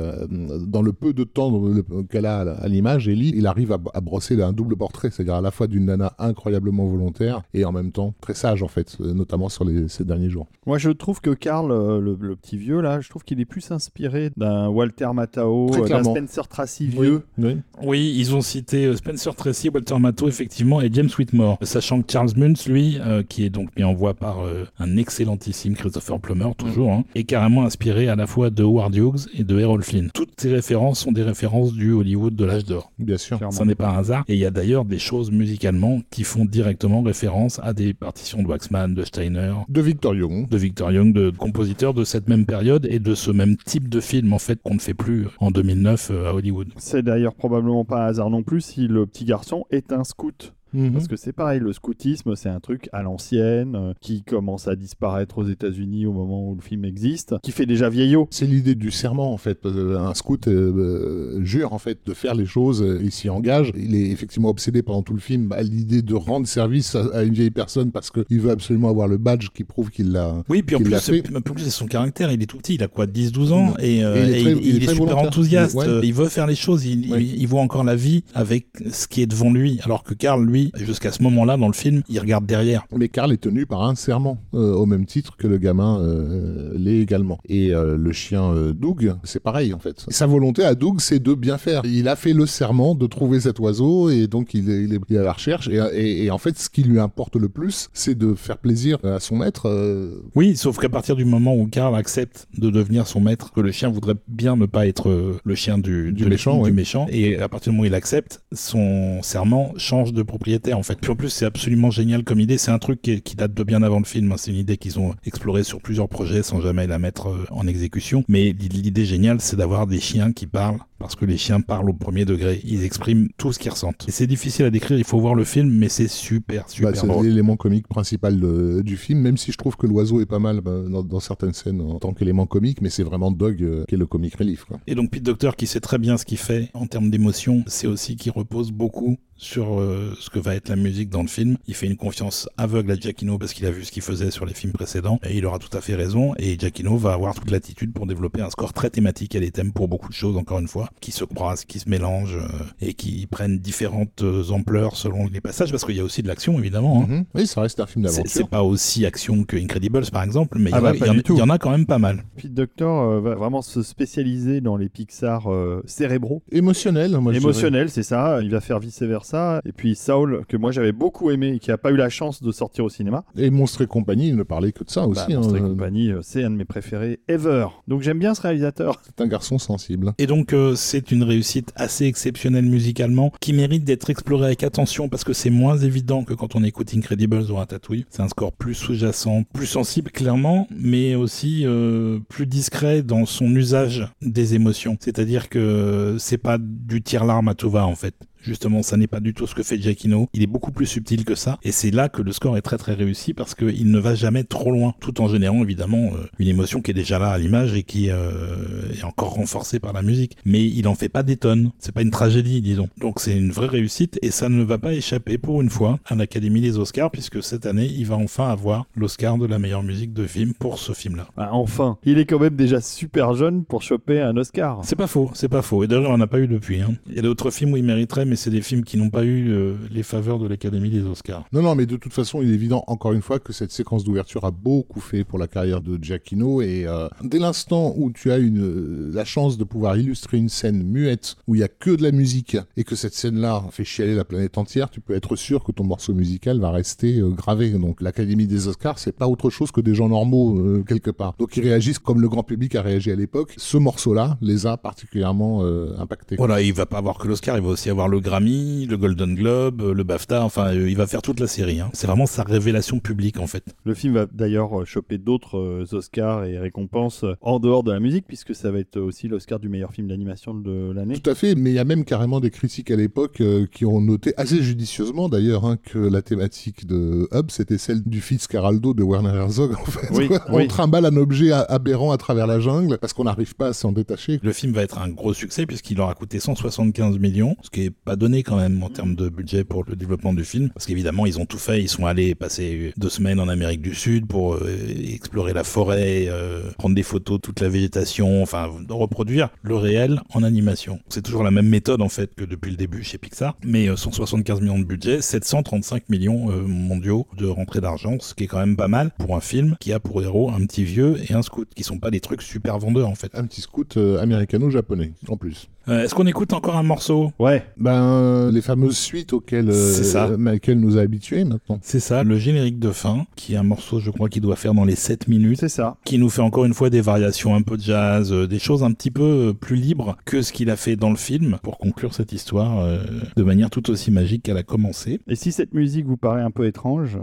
[0.67, 4.41] dans le peu de temps le- qu'elle a à l'image, Ellie, il arrive à, brosser
[4.41, 8.13] un double portrait, c'est-à-dire à la fois d'une nana incroyablement volontaire et en même temps
[8.21, 10.47] très sage en fait, notamment sur les, ces derniers jours.
[10.67, 13.45] Moi, je trouve que Karl, euh, le, le petit vieux, là, je trouve qu'il est
[13.45, 16.04] plus inspiré d'un Walter Matthau, euh, d'un.
[16.04, 17.24] Spencer Tracy vieux.
[17.39, 17.58] Oui.
[17.82, 21.58] Oui, ils ont cité euh, Spencer Tracy, Walter Matthau, effectivement, et James Whitmore.
[21.63, 24.97] Sachant que Charles Muntz, lui, euh, qui est donc mis en voix par euh, un
[24.97, 29.43] excellentissime Christopher Plummer, toujours, hein, est carrément inspiré à la fois de Howard Hughes et
[29.43, 30.12] de Errol Flynn.
[30.13, 32.91] Toutes ces références sont des références du Hollywood de l'âge d'or.
[33.00, 33.38] Bien sûr.
[33.38, 33.52] Clairement.
[33.58, 34.26] Ça n'est pas un hasard.
[34.28, 38.43] Et il y a d'ailleurs des choses musicalement qui font directement référence à des partitions
[38.43, 40.50] de Waxman, de Steiner, De Victor Young.
[40.51, 43.99] De Victor Young, de compositeurs de cette même période et de ce même type de
[44.01, 46.67] film, en fait, qu'on ne fait plus en 2009 euh, à Hollywood.
[46.77, 50.53] C'est d'ailleurs probablement pas hasard non plus si le petit garçon est un scout.
[50.73, 50.91] Mhm.
[50.93, 54.75] Parce que c'est pareil, le scoutisme, c'est un truc à l'ancienne, euh, qui commence à
[54.75, 58.27] disparaître aux États-Unis au moment où le film existe, qui fait déjà vieillot.
[58.31, 59.65] C'est l'idée du serment en fait.
[59.65, 63.71] Un scout euh, euh, jure en fait de faire les choses, euh, il s'y engage.
[63.75, 67.23] Il est effectivement obsédé pendant tout le film à l'idée de rendre service à, à
[67.23, 70.43] une vieille personne parce qu'il veut absolument avoir le badge qui prouve qu'il l'a.
[70.49, 71.36] Oui, puis en plus, c'est- fait.
[71.36, 72.31] en plus, c'est son caractère.
[72.31, 73.73] Il est tout petit, il a quoi, 10-12 ans?
[73.79, 75.75] Et, euh, Et il est et très- il, il est il est très super enthousiaste.
[75.75, 75.86] Ouais.
[76.03, 76.86] Il veut faire les choses.
[76.86, 77.23] Il, Ouais.
[77.23, 79.79] il- il voit encore la vie avec ce qui est devant lui.
[79.84, 82.86] Alors que Karl, lui, jusqu'à ce moment-là, dans le film, il regarde derrière.
[82.95, 86.71] Mais Karl est tenu par un serment, euh, au même titre que le gamin euh,
[86.78, 87.39] l'est également.
[87.47, 90.06] Et euh, le chien euh, Doug, c'est pareil en fait.
[90.10, 91.82] Sa volonté à Doug, c'est de bien faire.
[91.86, 95.24] Il a fait le serment de trouver cet oiseau et donc il est, il à
[95.24, 95.67] la recherche.
[95.69, 98.97] Et, et- et en fait, ce qui lui importe le plus, c'est de faire plaisir
[99.04, 99.67] à son maître.
[99.67, 103.62] euh, Oui, sauf qu'à partir du moment où Karl accepte de devenir son maître, que
[103.62, 106.71] le chien voudrait bien ne pas être euh, le chien du, méchant, du ouais.
[106.71, 110.83] méchant, et à partir du moment où il accepte, son serment change de propriétaire en
[110.83, 110.97] fait.
[110.99, 112.57] Puis en plus, c'est absolument génial comme idée.
[112.57, 114.31] C'est un truc qui, qui date de bien avant le film.
[114.31, 114.35] hein.
[114.37, 117.67] C'est une idée qu'ils ont explorée sur plusieurs projets sans jamais la mettre euh, en
[117.67, 118.23] exécution.
[118.27, 121.93] Mais l'idée géniale, c'est d'avoir des chiens qui parlent parce que les chiens parlent au
[121.93, 122.61] premier degré.
[122.63, 124.05] Ils expriment tout ce qu'ils ressentent.
[124.07, 124.97] Et c'est difficile à décrire.
[124.97, 128.81] Il faut voir le film, mais c'est super, super bah, c'est l'élément comique principal de-
[128.83, 131.53] du film, même si je trouve que l'oiseau est pas mal bah, dans, dans certaines
[131.53, 134.65] scènes en tant qu'élément comique, mais c'est vraiment Doug euh, qui est le comic relief.
[134.65, 134.79] Quoi.
[134.87, 137.87] Et donc Pete Docter qui sait très bien ce qu'il fait en termes d'émotion, c'est
[137.87, 141.58] aussi qu'il repose beaucoup sur euh, ce que va être la musique dans le film.
[141.67, 144.45] Il fait une confiance aveugle à Giacchino parce qu'il a vu ce qu'il faisait sur
[144.45, 146.34] les films précédents et il aura tout à fait raison.
[146.38, 149.36] Et Giacchino va avoir toute l'attitude pour développer un score très thématique.
[149.36, 151.89] A des thèmes pour beaucoup de choses, encore une fois, qui se croisent, qui se
[151.89, 156.04] mélangent euh, et qui prennent différentes euh, ampleurs selon les passages parce qu'il y a
[156.04, 157.01] aussi de l'action évidemment.
[157.04, 157.08] hein.
[157.12, 157.25] Mhm.
[157.34, 158.23] Oui, ça reste un film d'aventure.
[158.27, 160.97] C'est pas aussi action que Incredibles par exemple, mais il y Ah en a- bah,
[160.99, 162.23] il y en- y a quand même pas mal.
[162.38, 166.43] Pete Docter euh, va vraiment se spécialiser dans les Pixar euh, cérébraux.
[166.51, 167.51] Émotionnel, moi je dirais.
[167.51, 168.39] Émotionnel, c'est ça.
[168.43, 169.31] Il va faire vice versa.
[169.65, 172.41] Et puis Saul, que moi j'avais beaucoup aimé et qui a pas eu la chance
[172.41, 173.24] de sortir au cinéma.
[173.38, 175.34] Et Monstre et compagnie, il ne parlait que de ça Bah, aussi.
[175.34, 175.70] Monstres et hein.
[175.70, 177.67] compagnie, euh, c'est un de mes préférés ever.
[177.88, 179.02] Donc j'aime bien ce réalisateur.
[179.06, 180.13] C'est un garçon sensible.
[180.17, 185.10] Et donc euh, c'est une réussite assez exceptionnelle musicalement qui mérite d'être explorée avec attention
[185.10, 188.06] parce que c'est moins évident que quand on écoute Incredibles ou Ratatouille.
[188.10, 193.56] C'est un score plus sous-jacent, plus sensible clairement, mais aussi euh, plus discret dans son
[193.56, 194.98] usage des émotions.
[195.00, 198.15] C'est-à-dire que c'est pas du tir-larme à tout va en fait.
[198.41, 200.27] Justement, ça n'est pas du tout ce que fait Giacchino.
[200.34, 201.58] Il est beaucoup plus subtil que ça.
[201.63, 204.43] Et c'est là que le score est très très réussi parce qu'il ne va jamais
[204.43, 207.73] trop loin, tout en générant évidemment euh, une émotion qui est déjà là à l'image
[207.75, 210.38] et qui euh, est encore renforcée par la musique.
[210.45, 211.71] Mais il en fait pas des tonnes.
[211.80, 212.89] C'est pas une tragédie, disons.
[212.99, 216.15] Donc c'est une vraie réussite et ça ne va pas échapper pour une fois à
[216.15, 220.13] l'Académie des Oscars puisque cette année, il va enfin avoir l'Oscar de la meilleure musique
[220.13, 221.27] de film pour ce film-là.
[221.38, 224.82] Bah, enfin, il est quand même déjà super jeune pour choper un Oscar.
[224.84, 225.84] C'est pas faux, c'est pas faux.
[225.84, 226.82] Et d'ailleurs, on n'en a pas eu depuis.
[226.82, 226.95] hein.
[227.10, 229.26] Il y a d'autres films où il mériterait, mais c'est des films qui n'ont pas
[229.26, 231.44] eu euh, les faveurs de l'Académie des Oscars.
[231.52, 234.06] Non, non, mais de toute façon, il est évident, encore une fois, que cette séquence
[234.06, 236.62] d'ouverture a beaucoup fait pour la carrière de Giacchino.
[236.62, 240.48] Et euh, dès l'instant où tu as une, euh, la chance de pouvoir illustrer une
[240.48, 243.84] scène muette, où il y a que de la musique, et que cette scène-là fait
[243.84, 247.32] chialer la planète entière, tu peux être sûr que ton morceau musical va rester euh,
[247.32, 247.72] gravé.
[247.72, 251.36] Donc l'Académie des Oscars, c'est pas autre chose que des gens normaux, euh, quelque part.
[251.38, 253.56] Donc ils réagissent comme le grand public a réagi à l'époque.
[253.58, 256.38] Ce morceau-là les a particulièrement euh, impactés.
[256.38, 259.36] Voilà, il va pas avoir que l'Oscar, il va aussi avoir le Grammy, le Golden
[259.36, 261.79] Globe, le BAFTA, enfin il va faire toute la série.
[261.79, 261.89] Hein.
[261.93, 263.63] C'est vraiment sa révélation publique en fait.
[263.84, 268.55] Le film va d'ailleurs choper d'autres Oscars et récompenses en dehors de la musique, puisque
[268.55, 271.19] ça va être aussi l'Oscar du meilleur film d'animation de l'année.
[271.19, 274.01] Tout à fait, mais il y a même carrément des critiques à l'époque qui ont
[274.01, 279.03] noté assez judicieusement d'ailleurs hein, que la thématique de Hub c'était celle du Fitzcarraldo de
[279.03, 280.07] Werner Herzog en fait.
[280.12, 283.73] Oui, On trimballe un objet aberrant à travers la jungle parce qu'on n'arrive pas à
[283.73, 284.39] s'en détacher.
[284.43, 287.89] Le film va être un gros succès puisqu'il aura coûté 175 millions, ce qui est
[287.91, 291.26] pas donné quand même en termes de budget pour le développement du film, parce qu'évidemment
[291.26, 294.56] ils ont tout fait, ils sont allés passer deux semaines en Amérique du Sud pour
[294.56, 294.78] euh,
[295.13, 300.43] explorer la forêt, euh, prendre des photos toute la végétation, enfin reproduire le réel en
[300.43, 301.00] animation.
[301.10, 304.58] C'est toujours la même méthode en fait que depuis le début chez Pixar, mais 175
[304.58, 308.76] euh, millions de budget, 735 millions mondiaux de rentrée d'argent, ce qui est quand même
[308.76, 311.69] pas mal pour un film qui a pour héros un petit vieux et un scout,
[311.76, 313.32] qui sont pas des trucs super vendeurs en fait.
[313.34, 315.67] Un petit scout américano-japonais en plus.
[315.88, 317.65] Euh, est-ce qu'on écoute encore un morceau Ouais.
[317.78, 321.80] Ben, les fameuses suites auxquelles euh, Michael nous a habitués maintenant.
[321.82, 324.74] C'est ça, le générique de fin, qui est un morceau, je crois, qui doit faire
[324.74, 325.60] dans les 7 minutes.
[325.60, 325.98] C'est ça.
[326.06, 328.84] Qui nous fait encore une fois des variations un peu de jazz, euh, des choses
[328.84, 332.13] un petit peu plus libres que ce qu'il a fait dans le film pour conclure
[332.13, 332.88] cette histoire
[333.36, 335.20] de manière tout aussi magique qu'elle a commencé.
[335.28, 337.17] Et si cette musique vous paraît un peu étrange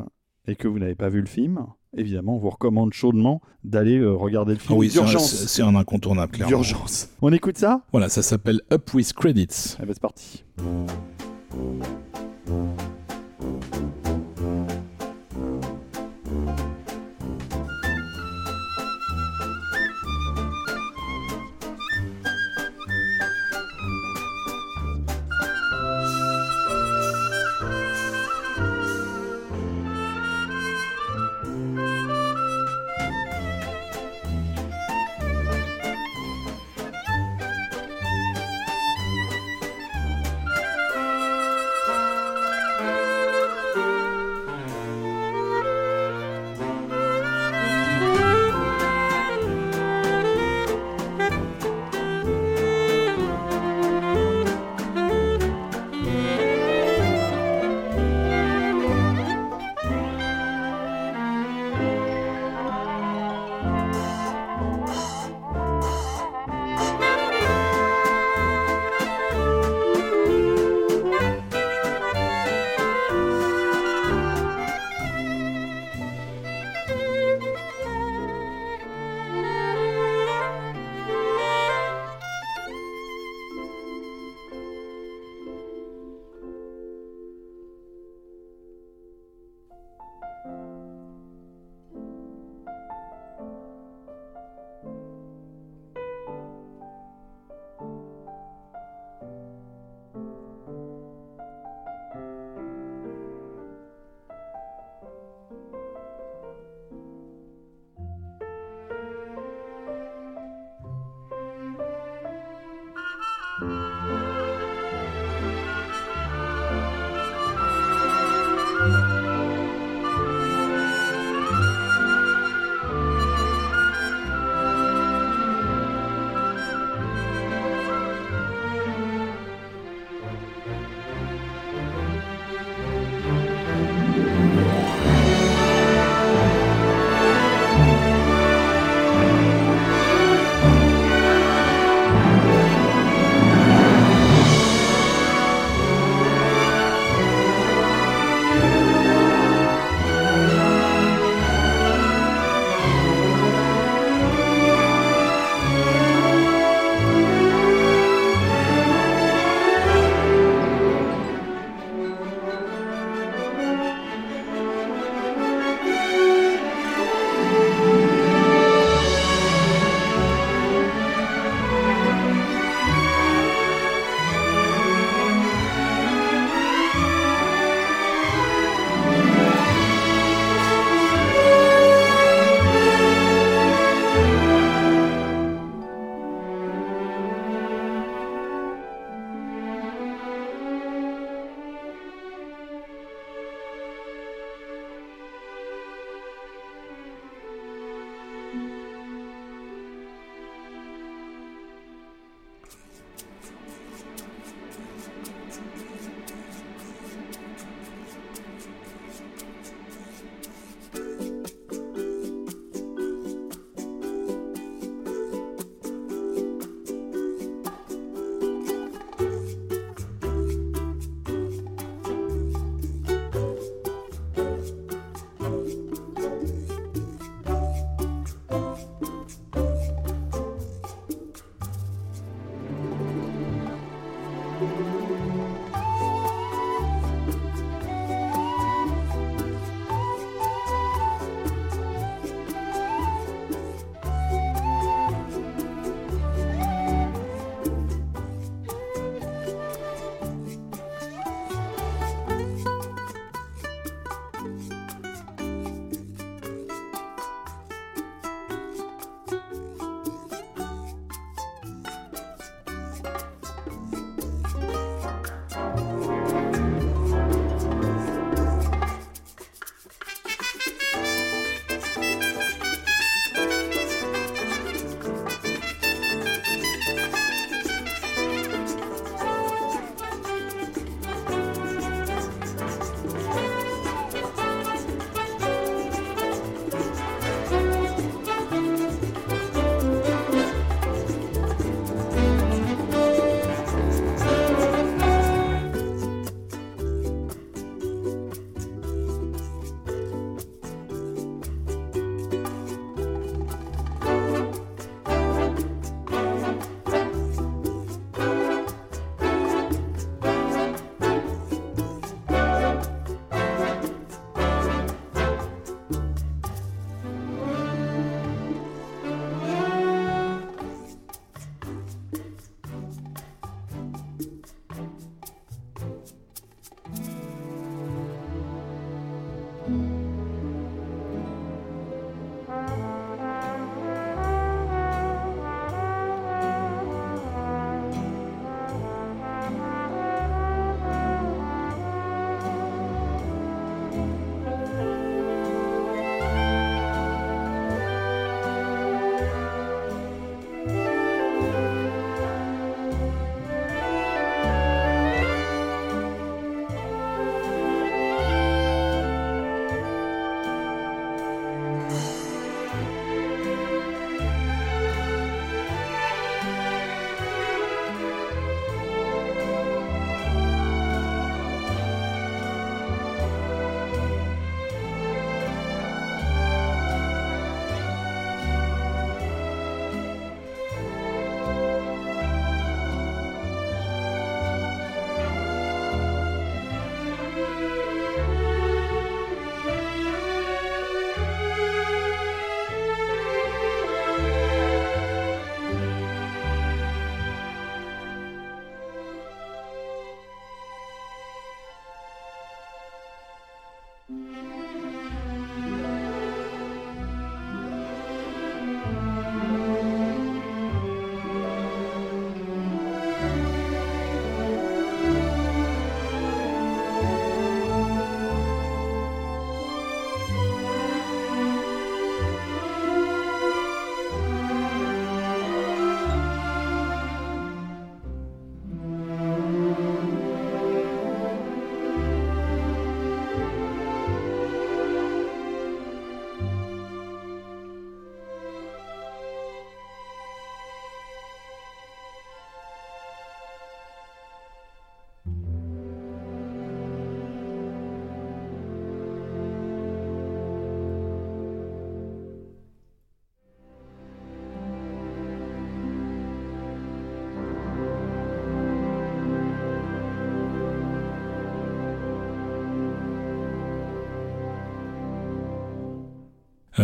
[0.46, 1.60] et que vous n'avez pas vu le film,
[1.96, 5.34] évidemment, on vous recommande chaudement d'aller euh, regarder le film ah oui, d'urgence.
[5.46, 6.56] C'est un, incontournable, clairement.
[6.56, 7.08] D'urgence.
[7.22, 7.82] On écoute ça?
[7.92, 9.76] Voilà, ça s'appelle Up with Credits.
[9.78, 10.44] Ben, c'est parti.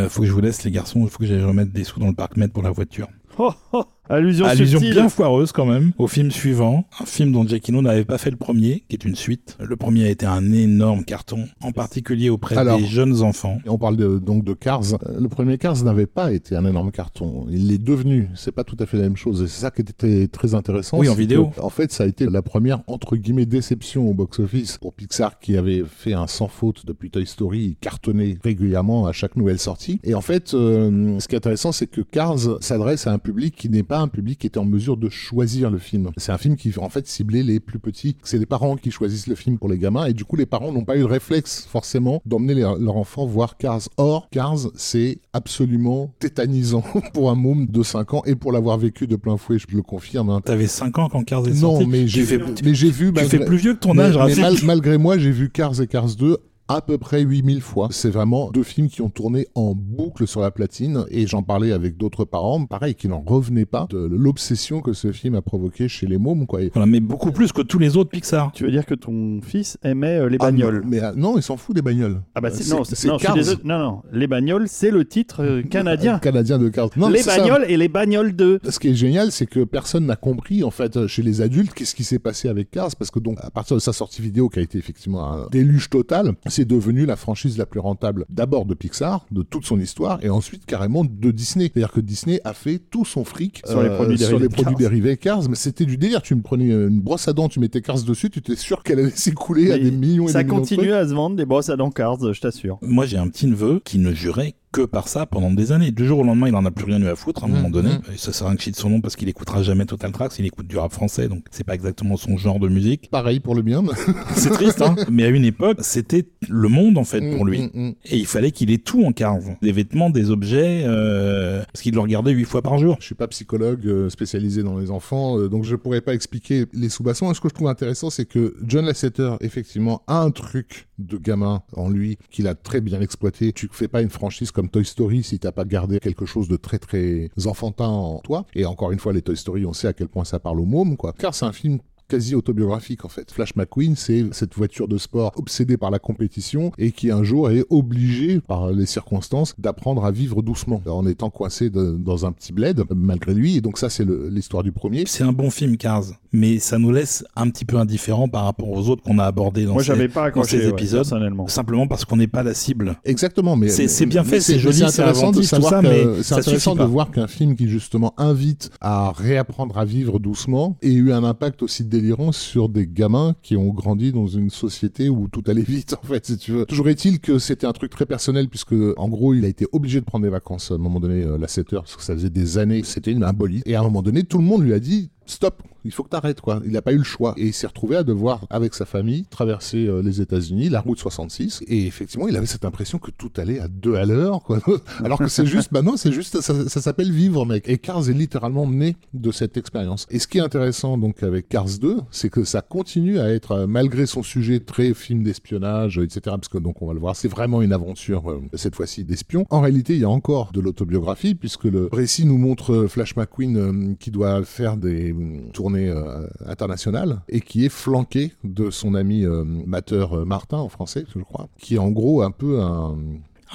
[0.09, 2.09] Faut que je vous laisse les garçons, il faut que j'aille remettre des sous dans
[2.09, 3.09] le parc pour la voiture.
[3.39, 4.95] Oh, oh, allusion, Allusion subtile.
[4.95, 8.37] bien foireuse quand même au film suivant, un film dont Giacchino n'avait pas fait le
[8.37, 9.57] premier, qui est une suite.
[9.61, 13.59] Le premier a été un énorme carton, en particulier auprès Alors- des jeunes enfants.
[13.65, 14.83] Et on parle de- donc de Cars.
[14.95, 17.47] Euh, Le premier Cars n'avait pas été un énorme carton.
[17.51, 18.29] Il l'est devenu.
[18.35, 19.43] C'est pas tout à fait la même chose.
[19.43, 20.99] Et c'est ça qui était très intéressant.
[20.99, 21.47] Oui, en vidéo.
[21.57, 25.39] que, en fait, ça a été la première, entre guillemets, déception au box-office pour Pixar
[25.39, 27.61] qui avait fait un sans faute depuis Toy Story.
[27.65, 30.01] Il cartonnait régulièrement à chaque nouvelle sortie.
[30.05, 33.55] Et en fait, euh, ce qui est intéressant, c'est que Cars s'adresse à un public
[33.57, 36.11] qui n'est pas un public qui était en mesure de choisir le film.
[36.17, 38.17] C'est un film qui, en fait, ciblait les plus petits.
[38.25, 40.07] C'est les parents qui choisissent le film pour les gamins.
[40.07, 43.27] Et du coup, les parents n'ont pas eu le réflexe, forcément, d'emmener les- leur enfant
[43.27, 43.83] voir Cars.
[43.97, 46.83] Or, Cars, c'est absolument tétanisant
[47.15, 49.83] pour un môme de 5 ans et pour l'avoir vécu de plein fouet, je le
[49.83, 50.31] confirme.
[50.31, 50.41] hein.
[50.45, 51.87] T'avais 5 ans quand Cars est Non, sorti.
[51.87, 53.07] mais tu j'ai fais, mais j'ai vu.
[53.09, 55.51] tu malgré- fais plus vieux que ton mais- âge, mais mal- malgré moi, j'ai vu
[55.51, 56.39] Cars et Cars 2
[56.69, 57.89] à peu près 8000 fois.
[57.91, 61.73] C'est vraiment deux films qui ont tourné en boucle sur la platine et j'en parlais
[61.73, 65.89] avec d'autres parents, pareil, qui n'en revenaient pas de l'obsession que ce film a provoqué
[65.89, 66.61] chez les mômes, quoi.
[66.73, 68.53] Voilà, mais beaucoup plus que tous les autres Pixar.
[68.53, 70.81] Tu veux dire que ton fils aimait euh, les Ah, bagnoles?
[70.83, 72.23] non, mais euh, non, il s'en fout des bagnoles.
[72.35, 76.19] Ah bah Euh, c'est, non, c'est, non, les bagnoles, c'est le titre euh, canadien.
[76.19, 76.91] Canadien de Cars.
[76.97, 77.37] Non, les ça.
[77.37, 78.61] bagnoles et les bagnoles 2.
[78.69, 81.75] Ce qui est génial, c'est que personne n'a compris, en fait, euh, chez les adultes,
[81.75, 84.49] qu'est-ce qui s'est passé avec Cars, parce que donc, à partir de sa sortie vidéo,
[84.49, 88.65] qui a été effectivement un déluge total, c'est devenu la franchise la plus rentable, d'abord
[88.65, 91.71] de Pixar, de toute son histoire, et ensuite carrément de Disney.
[91.73, 94.75] C'est-à-dire que Disney a fait tout son fric Sur les produits sur dérivés les produits
[94.75, 94.79] Cars.
[94.79, 96.23] dérivés Cars, mais c'était du délire.
[96.23, 99.01] Tu me prenais une brosse à dents, tu mettais Cars dessus, tu étais sûr qu'elle
[99.01, 101.45] allait s'écouler à des millions et Ça des millions de continue à se vendre des
[101.45, 102.79] brosses à dents Cars, je t'assure.
[102.83, 105.93] Moi, j'ai un petit neveu qui ne jurait que par ça pendant des années.
[105.93, 107.53] Du jour au lendemain, il en a plus rien eu à foutre à un Mmh,
[107.55, 107.91] moment donné.
[107.91, 108.13] mmh.
[108.15, 110.11] Et ça sert à rien que je cite son nom parce qu'il écoutera jamais Total
[110.11, 113.09] Tracks, il écoute du rap français, donc c'est pas exactement son genre de musique.
[113.11, 113.83] Pareil pour le bien.
[114.35, 114.97] C'est triste, hein.
[115.11, 117.63] Mais à une époque, c'était le monde, en fait, pour lui.
[117.63, 117.95] Mm, mm, mm.
[118.07, 119.39] Et il fallait qu'il ait tout en Cars.
[119.63, 122.97] Des vêtements, des objets, euh, parce qu'il le regardait huit fois par jour.
[123.01, 126.67] Je suis pas psychologue euh, spécialisé dans les enfants, euh, donc je pourrais pas expliquer
[126.73, 127.33] les sous-bassons.
[127.33, 131.63] Ce que je trouve intéressant, c'est que John Lasseter, effectivement, a un truc de gamin
[131.77, 133.53] en lui qu'il a très bien exploité.
[133.53, 136.57] Tu fais pas une franchise comme Toy Story si t'as pas gardé quelque chose de
[136.57, 138.47] très très enfantin en toi.
[138.55, 140.65] Et encore une fois, les Toy Story, on sait à quel point ça parle aux
[140.65, 141.13] mômes, quoi.
[141.19, 143.31] Car c'est un film quasi autobiographique en fait.
[143.33, 147.51] Flash McQueen, c'est cette voiture de sport obsédée par la compétition et qui un jour
[147.51, 152.33] est obligée par les circonstances d'apprendre à vivre doucement en étant coincé de- dans un
[152.33, 153.57] petit bled malgré lui.
[153.57, 155.05] Et donc ça c'est l'histoire du premier.
[155.07, 156.05] C'est un bon film, Cars.
[156.33, 159.65] Mais ça nous laisse un petit peu indifférents par rapport aux autres qu'on a abordés
[159.67, 160.99] dans Moi, ces- j'avais pas accroché ces ouais, épisodes.
[161.01, 161.47] personnellement.
[161.47, 162.97] Simplement parce qu'on n'est pas la cible.
[163.05, 166.23] Exactement, mais C'est- bien fait, c'est joli, c'est intéressant de savoir ça, que- mais c'est
[166.25, 170.93] ça intéressant de voir qu'un film qui justement invite à réapprendre à vivre doucement ait
[170.93, 171.85] eu un impact aussi
[172.33, 176.27] sur des gamins qui ont grandi dans une société où tout allait vite en fait
[176.27, 176.67] si tu veux.
[176.67, 180.01] Toujours est-il que c'était un truc très personnel puisque en gros il a été obligé
[180.01, 182.15] de prendre des vacances à un moment donné euh, la 7 heures parce que ça
[182.15, 184.73] faisait des années c'était une embolie et à un moment donné tout le monde lui
[184.73, 186.61] a dit stop il faut que t'arrêtes quoi.
[186.65, 189.27] Il n'a pas eu le choix et il s'est retrouvé à devoir avec sa famille
[189.27, 193.31] traverser euh, les États-Unis, la route 66 et effectivement il avait cette impression que tout
[193.37, 194.61] allait à deux à l'heure quoi.
[195.05, 197.69] Alors que c'est juste, bah non c'est juste ça, s'appelle vivre mec.
[197.69, 200.07] Et Cars est littéralement né de cette expérience.
[200.11, 203.53] Et ce qui est intéressant donc avec Cars 2, c'est que ça continue à être
[203.53, 206.21] euh, malgré son sujet très film d'espionnage etc.
[206.25, 209.47] Parce que donc on va le voir, c'est vraiment une aventure euh, cette fois-ci d'espion.
[209.51, 213.97] En réalité il y a encore de l'autobiographie puisque le récit nous montre Flash McQueen
[213.99, 219.25] qui doit faire des euh, tournées euh, internationales et qui est flanqué de son ami
[219.25, 222.97] euh, Mateur euh, Martin en français je crois, qui est en gros un peu un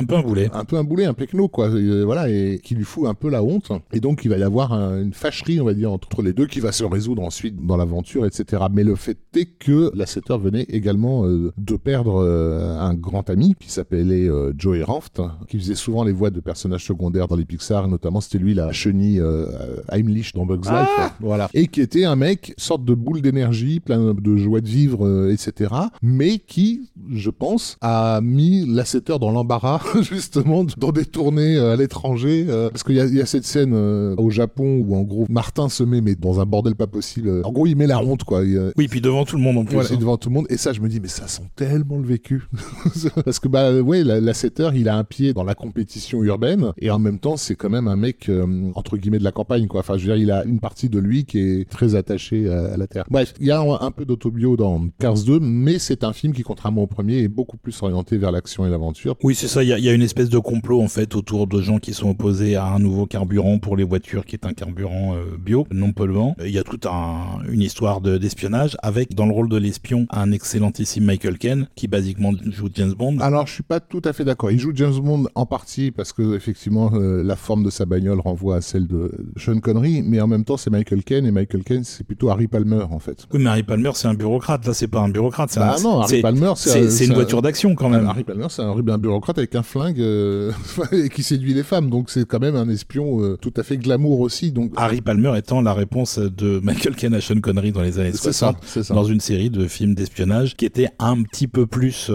[0.02, 0.50] Un peu un boulet.
[0.54, 1.70] un peu un boulet, un pecno, quoi.
[1.70, 3.72] Et, voilà, et qui lui fout un peu la honte.
[3.94, 6.46] Et donc, il va y avoir un- une fâcherie, on va dire, entre les deux,
[6.48, 8.64] qui va se résoudre ensuite dans l'aventure, etc.
[8.72, 13.30] Mais le fait est que la Setter venait également euh, de perdre euh, un grand
[13.30, 17.36] ami qui s'appelait euh, Joey Ranft, qui faisait souvent les voix de personnages secondaires dans
[17.36, 19.46] les Pixar, notamment c'était lui la chenille euh,
[19.92, 21.12] Heimlich dans Bugs Ah Life.
[21.20, 21.50] Voilà.
[21.54, 25.32] Et qui était un mec, sorte de boule d'énergie, plein de joie de vivre, euh,
[25.32, 25.74] etc.
[26.02, 31.74] Mais qui, je pense, a mis la Setter dans l'embarras justement dans des tournées euh,
[31.74, 35.02] à l'étranger euh, parce qu'il y, y a cette scène euh, au Japon où en
[35.02, 38.02] gros Martin se met mais dans un bordel pas possible en gros il met la
[38.04, 39.76] honte quoi Il, Oui, puis devant tout le monde en plus.
[39.76, 39.98] voilà, hein.
[39.98, 42.44] devant tout le monde et ça je me dis mais ça sent tellement le vécu
[43.26, 46.72] parce que bah ouais la, la Setter il a un pied dans la compétition urbaine
[46.78, 49.68] et en même temps c'est quand même un mec euh, entre guillemets de la campagne
[49.68, 52.50] quoi enfin je veux dire il a une partie de lui qui est très attachée
[52.50, 55.40] à, à la terre bref il y a un, un peu d'autobio dans Cars 2
[55.40, 58.70] mais c'est un film qui contrairement au premier est beaucoup plus orienté vers l'action et
[58.70, 59.64] l'aventure Oui, c'est ça.
[59.70, 62.10] Il il y, a une espèce de complot en fait autour de gens qui sont
[62.10, 65.92] opposés à un nouveau carburant pour les voitures qui est un carburant euh, bio, non
[65.92, 66.36] polluant.
[66.44, 70.32] Il y a toute un, une histoire d'espionnage avec dans le rôle de l'espion un
[70.32, 73.20] excellentissime Michael Ken qui basiquement joue James Bond.
[73.20, 74.50] Alors je suis pas tout à fait d'accord.
[74.50, 78.22] Il joue James Bond en partie parce que effectivement euh, la forme de sa bagnole
[78.22, 81.64] renvoie à celle de Sean Connery, mais en même temps c'est Michael Ken et Michael
[81.64, 83.28] Ken c'est plutôt Harry Palmer en fait.
[83.34, 85.56] Oui mais Harry Palmer c'est un bureaucrate là c'est pas un bureaucrate.
[85.62, 88.08] Ah non Harry Palmer c'est une voiture d'action quand même.
[88.08, 90.52] Harry Palmer c'est un bureaucrate avec un flingue euh,
[90.92, 93.78] et qui séduit les femmes donc c'est quand même un espion euh, tout à fait
[93.78, 94.74] glamour aussi donc.
[94.76, 98.58] Harry Palmer étant la réponse de Michael Ken à Sean Connery dans les années 60
[98.64, 102.10] ça, dans une série de films d'espionnage qui était un petit peu plus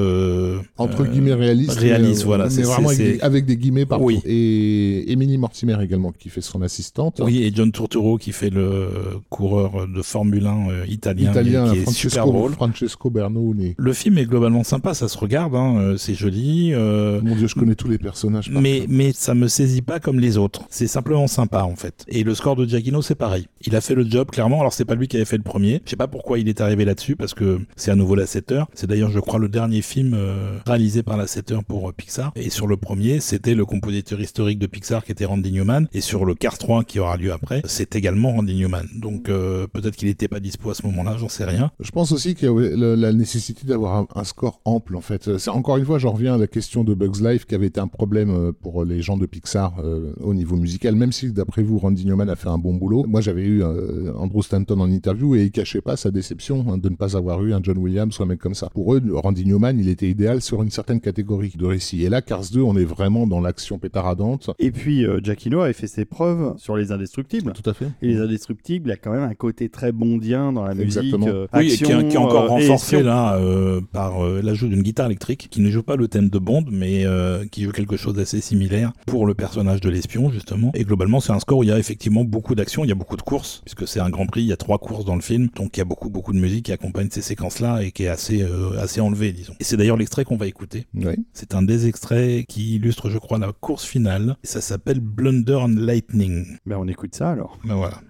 [0.77, 1.79] entre guillemets réaliste.
[1.79, 2.51] Réaliste voilà.
[2.51, 2.91] C'est vraiment
[3.23, 4.05] avec des, guillemets partout.
[4.05, 4.21] Oui.
[4.25, 7.21] Et Emily Mortimer également qui fait son assistante.
[7.25, 8.89] Oui et John Turturro qui fait le
[9.31, 12.53] coureur de Formule 1 italien, italien qui est Francesco, super drôle.
[12.53, 13.75] Francesco Bernoni.
[13.77, 16.73] Le film est globalement sympa, ça se regarde, hein, c'est joli.
[16.73, 17.21] Euh...
[17.35, 18.49] Mon dieu, je connais tous les personnages.
[18.49, 20.63] Mais, mais ça me saisit pas comme les autres.
[20.71, 22.05] C'est simplement sympa en fait.
[22.07, 23.49] Et le score de Giacchino, c'est pareil.
[23.67, 24.61] Il a fait le job clairement.
[24.61, 25.83] Alors c'est pas lui qui avait fait le premier.
[25.85, 28.55] Je sais pas pourquoi il est arrivé là-dessus parce que c'est à nouveau la 7
[28.75, 32.31] C'est d'ailleurs, je crois, le dernier film euh, réalisé par la 7 pour euh, Pixar.
[32.37, 35.89] Et sur le premier, c'était le compositeur historique de Pixar qui était Randy Newman.
[35.93, 38.87] Et sur le Cars 3 qui aura lieu après, c'est également Randy Newman.
[38.95, 41.73] Donc euh, peut-être qu'il n'était pas dispo à ce moment-là, j'en sais rien.
[41.81, 45.37] Je pense aussi qu'il y a la nécessité d'avoir un, score ample en fait.
[45.39, 47.81] C'est encore une fois, j'en reviens à la question de Bugs Life qui avait été
[47.81, 49.75] un problème pour les gens de Pixar
[50.21, 50.95] au niveau musical.
[50.95, 53.05] Même si d'après vous, Randy Newman a fait un bon boulot.
[53.07, 56.89] Moi, j'avais eu Andrew Stanton en interview et il cachait pas sa déception hein, de
[56.89, 58.69] ne pas avoir eu un John Williams ou un mec comme ça.
[58.73, 62.05] Pour eux, Randy Newman, il était idéal sur une certaine catégorie de récit.
[62.05, 64.51] Et là, Cars 2, on est vraiment dans l'action pétaradante.
[64.59, 67.53] Et puis, euh, Giacchino avait fait ses preuves sur Les Indestructibles.
[67.53, 67.89] Tout à fait.
[68.03, 71.15] Et Les Indestructibles, il y a quand même un côté très bondien dans la musique.
[71.15, 74.83] Euh, oui, action, et qui, est encore euh, renforcé là euh, par euh, l'ajout d'une
[74.83, 77.97] guitare électrique qui ne joue pas le thème de Bond, mais euh, qui joue quelque
[77.97, 80.71] chose d'assez similaire pour le personnage de l'espion justement.
[80.75, 82.97] Et globalement, c'est un score où il y a effectivement beaucoup d'action, il y a
[82.97, 85.21] beaucoup de courses, puisque c'est un Grand Prix, il y a trois courses dans le
[85.21, 88.05] film, donc il y a beaucoup beaucoup de musique qui accompagne ces séquences-là et qui
[88.05, 89.55] est assez euh, assez enlevée, disons.
[89.61, 90.87] Et c'est d'ailleurs l'extrait qu'on va écouter.
[90.95, 91.15] Oui.
[91.33, 94.37] C'est un des extraits qui illustre, je crois, la course finale.
[94.43, 96.59] Et ça s'appelle Blunder and Lightning.
[96.67, 97.59] Ben on écoute ça alors.
[97.65, 98.01] Ben voilà.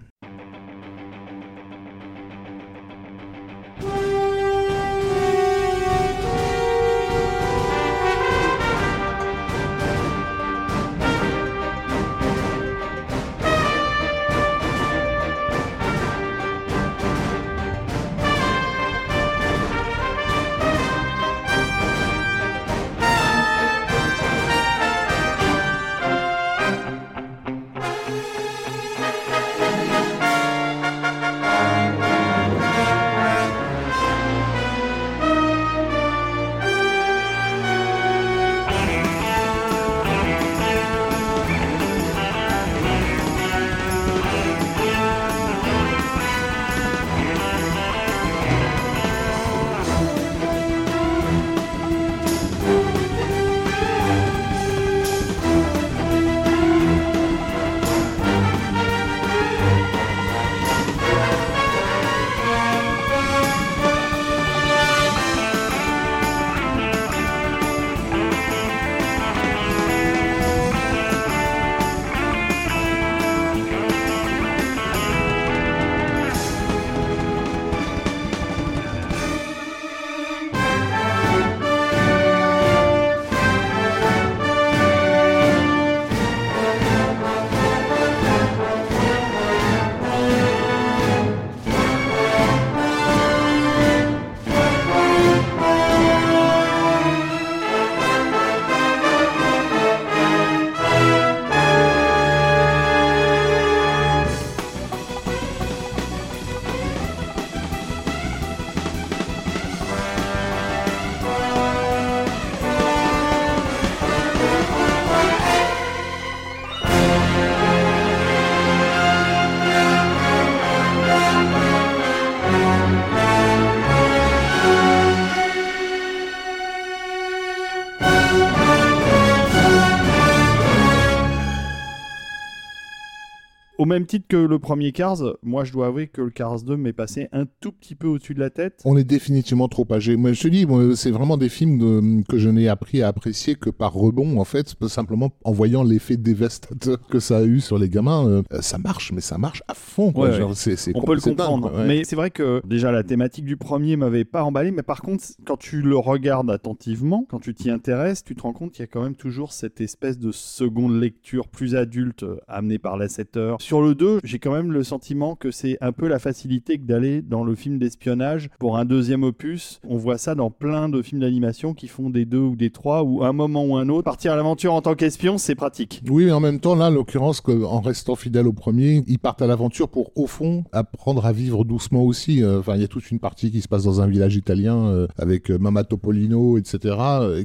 [133.95, 136.93] Même titre que le premier Cars, moi je dois avouer que le Cars 2 m'est
[136.93, 138.81] passé un tout petit peu au-dessus de la tête.
[138.85, 140.15] On est définitivement trop âgé.
[140.17, 140.65] Moi, je te dis,
[140.95, 144.43] c'est vraiment des films de- que je n'ai appris à apprécier que par rebond, en
[144.45, 148.27] fait, simplement en voyant l'effet dévastateur que ça a eu sur les gamins.
[148.27, 150.11] euh, ça marche, mais ça marche à fond.
[150.11, 150.29] quoi.
[150.29, 150.55] Ouais, Genre, ouais.
[150.55, 151.73] c'est, c'est On peut le dingue, comprendre.
[151.77, 151.85] ouais.
[151.87, 154.71] Mais c'est vrai que déjà la thématique du premier m'avait pas emballé.
[154.71, 158.53] Mais par contre, quand tu le regardes attentivement, quand tu t'y intéresses, tu te rends
[158.53, 162.37] compte qu'il y a quand même toujours cette espèce de seconde lecture plus adulte euh,
[162.47, 163.55] amenée par Lasseter.
[163.59, 166.83] Sur le 2, j'ai quand même le sentiment que c'est un peu la facilité que
[166.83, 169.79] d'aller dans le film d'espionnage pour un deuxième opus.
[169.87, 173.03] On voit ça dans plein de films d'animation qui font des deux ou des trois
[173.03, 174.03] ou un moment ou un autre.
[174.03, 176.01] Partir à l'aventure en tant qu'espion, c'est pratique.
[176.09, 179.41] Oui, mais en même temps, là, en l'occurrence, en restant fidèle au premier, ils partent
[179.41, 182.43] à l'aventure pour, au fond, apprendre à vivre doucement aussi.
[182.43, 184.87] Euh, Enfin, il y a toute une partie qui se passe dans un village italien
[184.87, 186.95] euh, avec euh, Mama Topolino, etc.,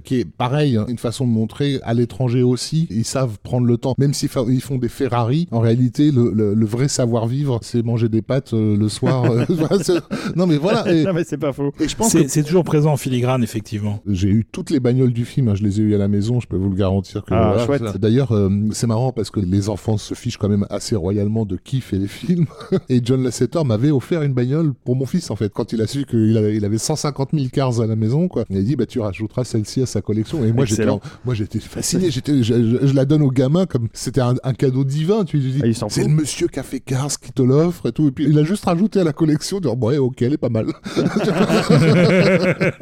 [0.03, 2.87] qui est pareil, hein, une façon de montrer à l'étranger aussi.
[2.91, 5.47] Ils savent prendre le temps, même s'ils font des Ferrari.
[5.51, 9.25] En réalité, le, le- le vrai savoir-vivre, c'est manger des pâtes euh, le soir.
[9.31, 9.45] euh,
[9.83, 10.01] c'est-
[10.37, 10.91] non, mais voilà.
[10.93, 11.73] Et, non mais c'est pas faux.
[11.81, 14.01] et je pense que C'est c'est toujours présent en filigrane, effectivement.
[14.07, 16.41] j'ai eu toutes les bagnoles du film, hein, je les ai eues à la maison,
[16.41, 17.25] je peux vous le garantir.
[17.25, 17.97] Que, Ah, voilà, chouette.
[18.01, 21.57] D'ailleurs, euh, c'est marrant parce que les enfants se fichent quand même assez royalement de
[21.63, 22.47] qui fait les films.
[22.89, 25.87] Et John Lasseter m'avait offert une bagnole pour mon fils, en fait, quand il a
[25.87, 28.45] su qu'il avait, il avait 150 000 cars à la maison, quoi.
[28.51, 30.45] Il a dit, bah, tu rajouteras celle-ci à sa collection.
[30.45, 31.01] Et moi, j'étais, Excellent.
[31.25, 32.11] moi, j'étais fasciné.
[32.11, 35.25] J'étais, je, je- je la donne au gamin comme c'était un, un cadeau divin.
[35.25, 38.09] Tu lui dis, Ah, c'est le monsieur fait Cars qui te l'offre et tout.
[38.09, 40.49] Et puis, il a juste rajouté à la collection, bon, ouais, ok, elle est pas
[40.49, 40.67] mal.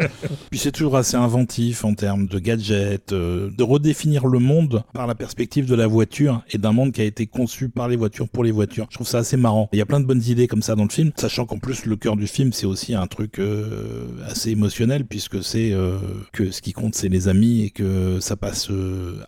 [0.51, 5.07] Puis c'est toujours assez inventif en termes de gadgets, euh, de redéfinir le monde par
[5.07, 8.29] la perspective de la voiture et d'un monde qui a été conçu par les voitures
[8.29, 8.87] pour les voitures.
[8.91, 9.69] Je trouve ça assez marrant.
[9.73, 11.87] Il y a plein de bonnes idées comme ça dans le film, sachant qu'en plus
[11.87, 15.99] le cœur du film c'est aussi un truc euh, assez émotionnel puisque c'est euh,
[16.33, 18.71] que ce qui compte c'est les amis et que ça passe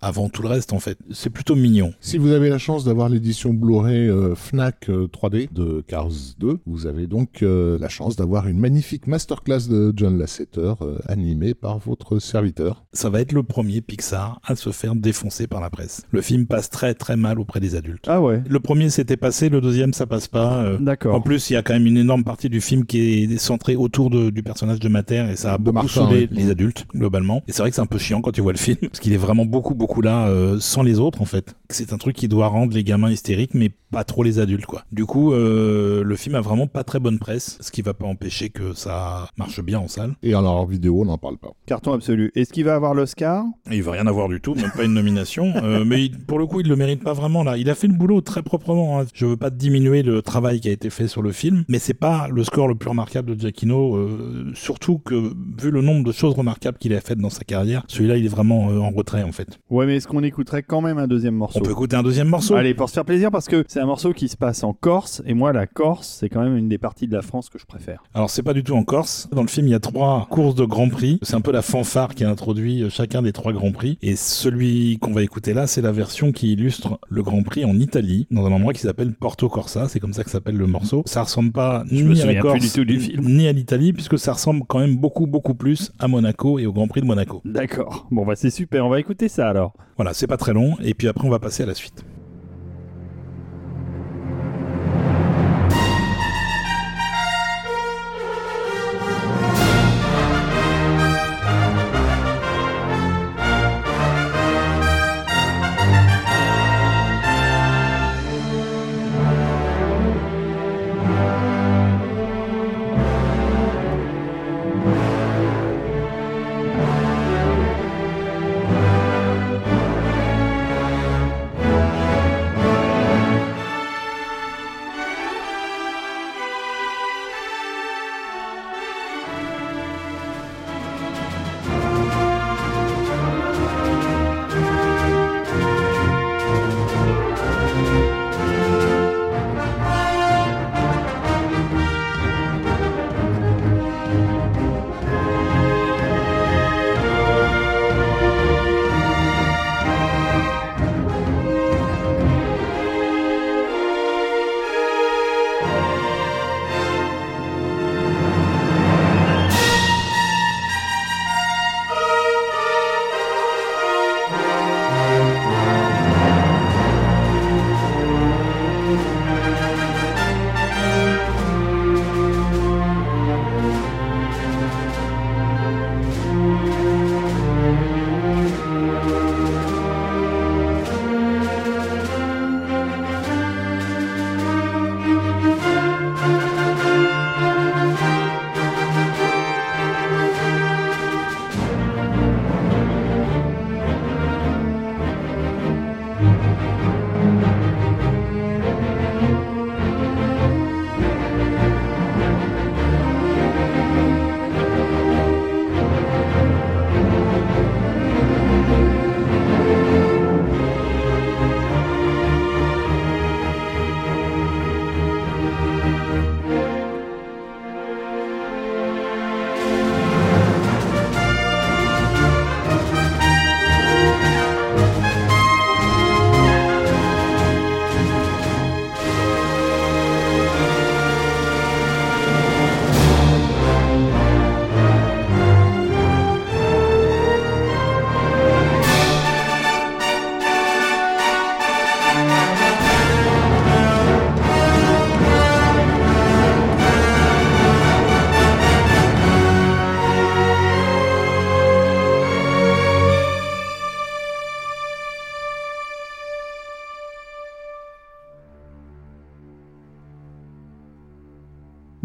[0.00, 0.98] avant tout le reste en fait.
[1.12, 1.92] C'est plutôt mignon.
[2.00, 6.58] Si vous avez la chance d'avoir l'édition Blu-ray euh, Fnac euh, 3D de Cars 2,
[6.66, 11.54] vous avez donc euh, la chance d'avoir une magnifique masterclass de John Lasseter euh, animée
[11.54, 12.84] par votre serviteur.
[12.92, 16.02] Ça va être le premier Pixar à se faire défoncer par la presse.
[16.10, 18.04] Le film passe très très mal auprès des adultes.
[18.08, 18.42] Ah ouais.
[18.48, 20.62] Le premier s'était passé, le deuxième ça passe pas.
[20.64, 21.14] euh, D'accord.
[21.14, 23.76] En plus, il y a quand même une énorme partie du film qui est centrée
[23.76, 26.36] autour de- du personnage de Mater et ça a De beaucoup Martin, saoulé oui.
[26.36, 27.42] les adultes globalement.
[27.48, 29.12] Et c'est vrai que c'est un peu chiant quand tu vois le film parce qu'il
[29.12, 31.54] est vraiment beaucoup beaucoup là euh, sans les autres en fait.
[31.72, 34.84] C'est un truc qui doit rendre les gamins hystériques mais pas trop les adultes quoi.
[34.92, 38.06] Du coup, euh, le film a vraiment pas très bonne presse, ce qui va pas
[38.06, 40.14] empêcher que ça marche bien en salle.
[40.22, 41.50] Et alors en vidéo, on n'en parle pas.
[41.66, 42.30] Carton absolu.
[42.36, 43.44] Est-ce qu'il va avoir l'Oscar?
[43.70, 45.52] Il va rien avoir du tout, même pas une nomination.
[45.56, 47.56] Euh, mais il- pour le coup, il le mérite pas vraiment là.
[47.56, 49.00] Il a fait le boulot très proprement.
[49.00, 49.06] hein.
[49.12, 51.94] Je veux pas diminuer le travail qui a été fait sur le film, mais c'est
[51.94, 53.96] pas le score le plus remarquable de Giacchino.
[53.96, 57.82] euh, surtout que vu le nombre de choses remarquables qu'il a faites dans sa carrière,
[57.88, 59.58] celui-là, il est vraiment euh, en retrait en fait.
[59.68, 61.59] Ouais, mais est-ce qu'on écouterait quand même un deuxième morceau?
[61.60, 62.54] On peut écouter un deuxième morceau.
[62.54, 65.22] Allez, pour se faire plaisir, parce que c'est un morceau qui se passe en Corse,
[65.26, 67.66] et moi, la Corse, c'est quand même une des parties de la France que je
[67.66, 68.02] préfère.
[68.14, 69.28] Alors c'est pas du tout en Corse.
[69.30, 71.18] Dans le film, il y a trois courses de Grand Prix.
[71.20, 73.98] C'est un peu la fanfare qui introduit euh, chacun des trois Grands Prix.
[74.00, 77.78] Et celui qu'on va écouter là, c'est la version qui illustre le Grand Prix en
[77.78, 79.86] Italie, dans un endroit qui s'appelle Porto Corsa.
[79.88, 81.02] C'est comme ça que s'appelle le morceau.
[81.04, 83.22] Ça ressemble pas Je ni à la Corse du tout du film.
[83.26, 86.72] ni à l'Italie, puisque ça ressemble quand même beaucoup beaucoup plus à Monaco et au
[86.72, 87.42] Grand Prix de Monaco.
[87.44, 88.06] D'accord.
[88.10, 89.74] Bon, bah c'est super, on va écouter ça alors.
[90.00, 90.78] Voilà, c'est pas très long.
[90.82, 92.02] Et puis après, on va passer à la suite.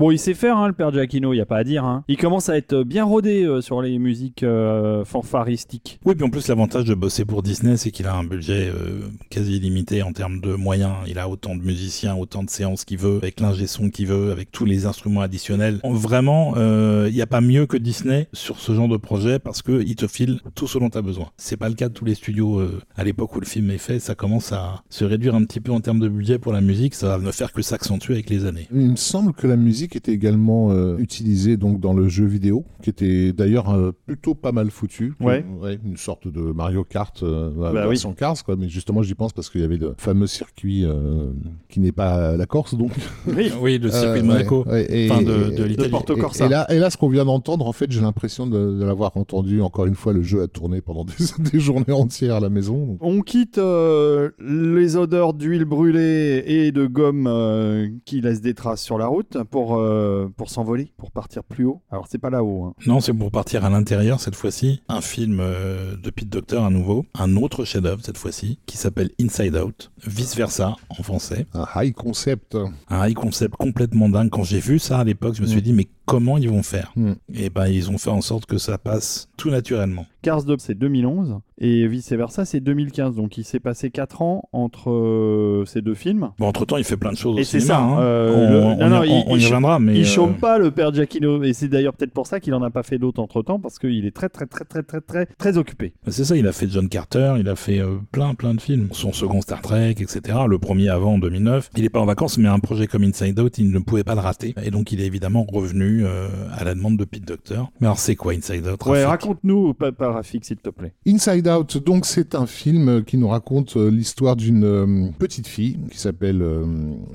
[0.06, 1.84] Bon, il sait faire, hein, le père Giacchino, il y a pas à dire.
[1.84, 2.03] Hein.
[2.08, 5.99] Il commence à être bien rodé euh, sur les musiques euh, fanfaristiques.
[6.06, 9.10] Oui, puis en plus, l'avantage de bosser pour Disney, c'est qu'il a un budget euh,
[9.32, 10.93] quasi illimité en termes de moyens.
[11.08, 14.32] Il a autant de musiciens, autant de séances qu'il veut, avec l'ingé son qu'il veut,
[14.32, 15.80] avec tous les instruments additionnels.
[15.84, 19.95] Vraiment, il n'y a pas mieux que Disney sur ce genre de projet parce qu'il
[19.95, 21.32] te file tout ce dont tu as besoin.
[21.38, 22.62] C'est pas le cas de tous les studios
[22.95, 23.97] à l'époque où le film est fait.
[23.97, 26.93] Ça commence à se réduire un petit peu en termes de budget pour la musique.
[26.93, 28.68] Ça va ne faire que s'accentuer avec les années.
[28.72, 32.66] Il me semble que la musique était également euh, utilisé donc dans le jeu vidéo,
[32.82, 35.14] qui était d'ailleurs euh, plutôt pas mal foutu.
[35.20, 35.43] Ouais.
[35.86, 38.56] une sorte de Mario Kart euh, Bah version Cars, quoi.
[38.58, 41.32] Mais justement, j'y pense parce qu'il y avait le fameux circuit euh,
[41.70, 42.91] qui n'est pas la Corse, donc.
[43.28, 44.64] Oui, Oui, le circuit de Monaco.
[44.66, 45.89] ouais, ouais, et- Enfin, de, de l'Italie.
[45.89, 46.46] Porto et- Corsa.
[46.46, 49.16] Et, là, et là, ce qu'on vient d'entendre, en fait, j'ai l'impression de, de l'avoir
[49.18, 50.14] entendu encore une fois.
[50.14, 51.14] Le jeu a tourné pendant des,
[51.52, 52.86] des journées entières à la maison.
[52.86, 52.98] donc.
[53.02, 58.82] On quitte euh, les odeurs d'huile brûlée et de gomme euh, qui laissent des traces
[58.82, 61.82] sur la route pour, euh, pour s'envoler, pour partir plus haut.
[61.92, 62.66] Alors c'est pas là-haut.
[62.66, 62.74] hein.
[62.88, 64.82] Non, c'est pour partir à l'intérieur cette fois-ci.
[64.90, 67.06] Un film euh, de Pete Docter à nouveau.
[67.14, 69.92] Un autre chef-d'œuvre cette fois-ci qui s'appelle Inside Out.
[70.06, 71.46] Vice versa en français.
[71.54, 72.58] Un high concept.
[72.90, 74.30] Un high concept complètement dingue.
[74.30, 75.62] Quand j'ai vu ça à l'époque, je me suis Mm.
[75.62, 77.14] dit mais comment ils vont faire Mm.
[77.34, 80.06] Et ben ils ont fait en sorte que ça passe tout naturellement.
[80.22, 83.16] Cars 2 c'est 2011 et vice versa c'est 2015.
[83.16, 86.30] Donc il s'est passé 4 ans entre euh, ces deux films.
[86.39, 87.99] Bon, entre temps, il fait plein de choses Et c'est ça, hein.
[88.01, 90.01] euh, on, le- on non, y- non, on- il- on y il- reviendra, mais il
[90.01, 92.70] euh, chôme pas le père Giacchino et c'est d'ailleurs peut-être pour ça qu'il en a
[92.72, 95.58] pas fait d'autres entre temps parce qu'il est très très très très très très très
[95.58, 95.93] occupé.
[96.08, 98.88] C'est ça, il a fait John Carter, il a fait euh, plein plein de films.
[98.91, 100.22] Son second Star Trek, etc.
[100.47, 101.70] Le premier avant en 2009.
[101.78, 104.16] Il est pas en vacances, mais un projet comme Inside Out, il ne pouvait pas
[104.16, 104.56] le rater.
[104.64, 107.62] Et donc il est évidemment revenu euh, à la demande de Pete Docter.
[107.80, 110.93] Mais alors c'est quoi Inside Out Ouais, raconte-nous Papa Rafik s'il te plaît.
[111.08, 115.78] Inside Out, donc c'est un film qui nous raconte euh, l'histoire d'une euh, petite fille
[115.91, 116.66] qui s'appelle euh,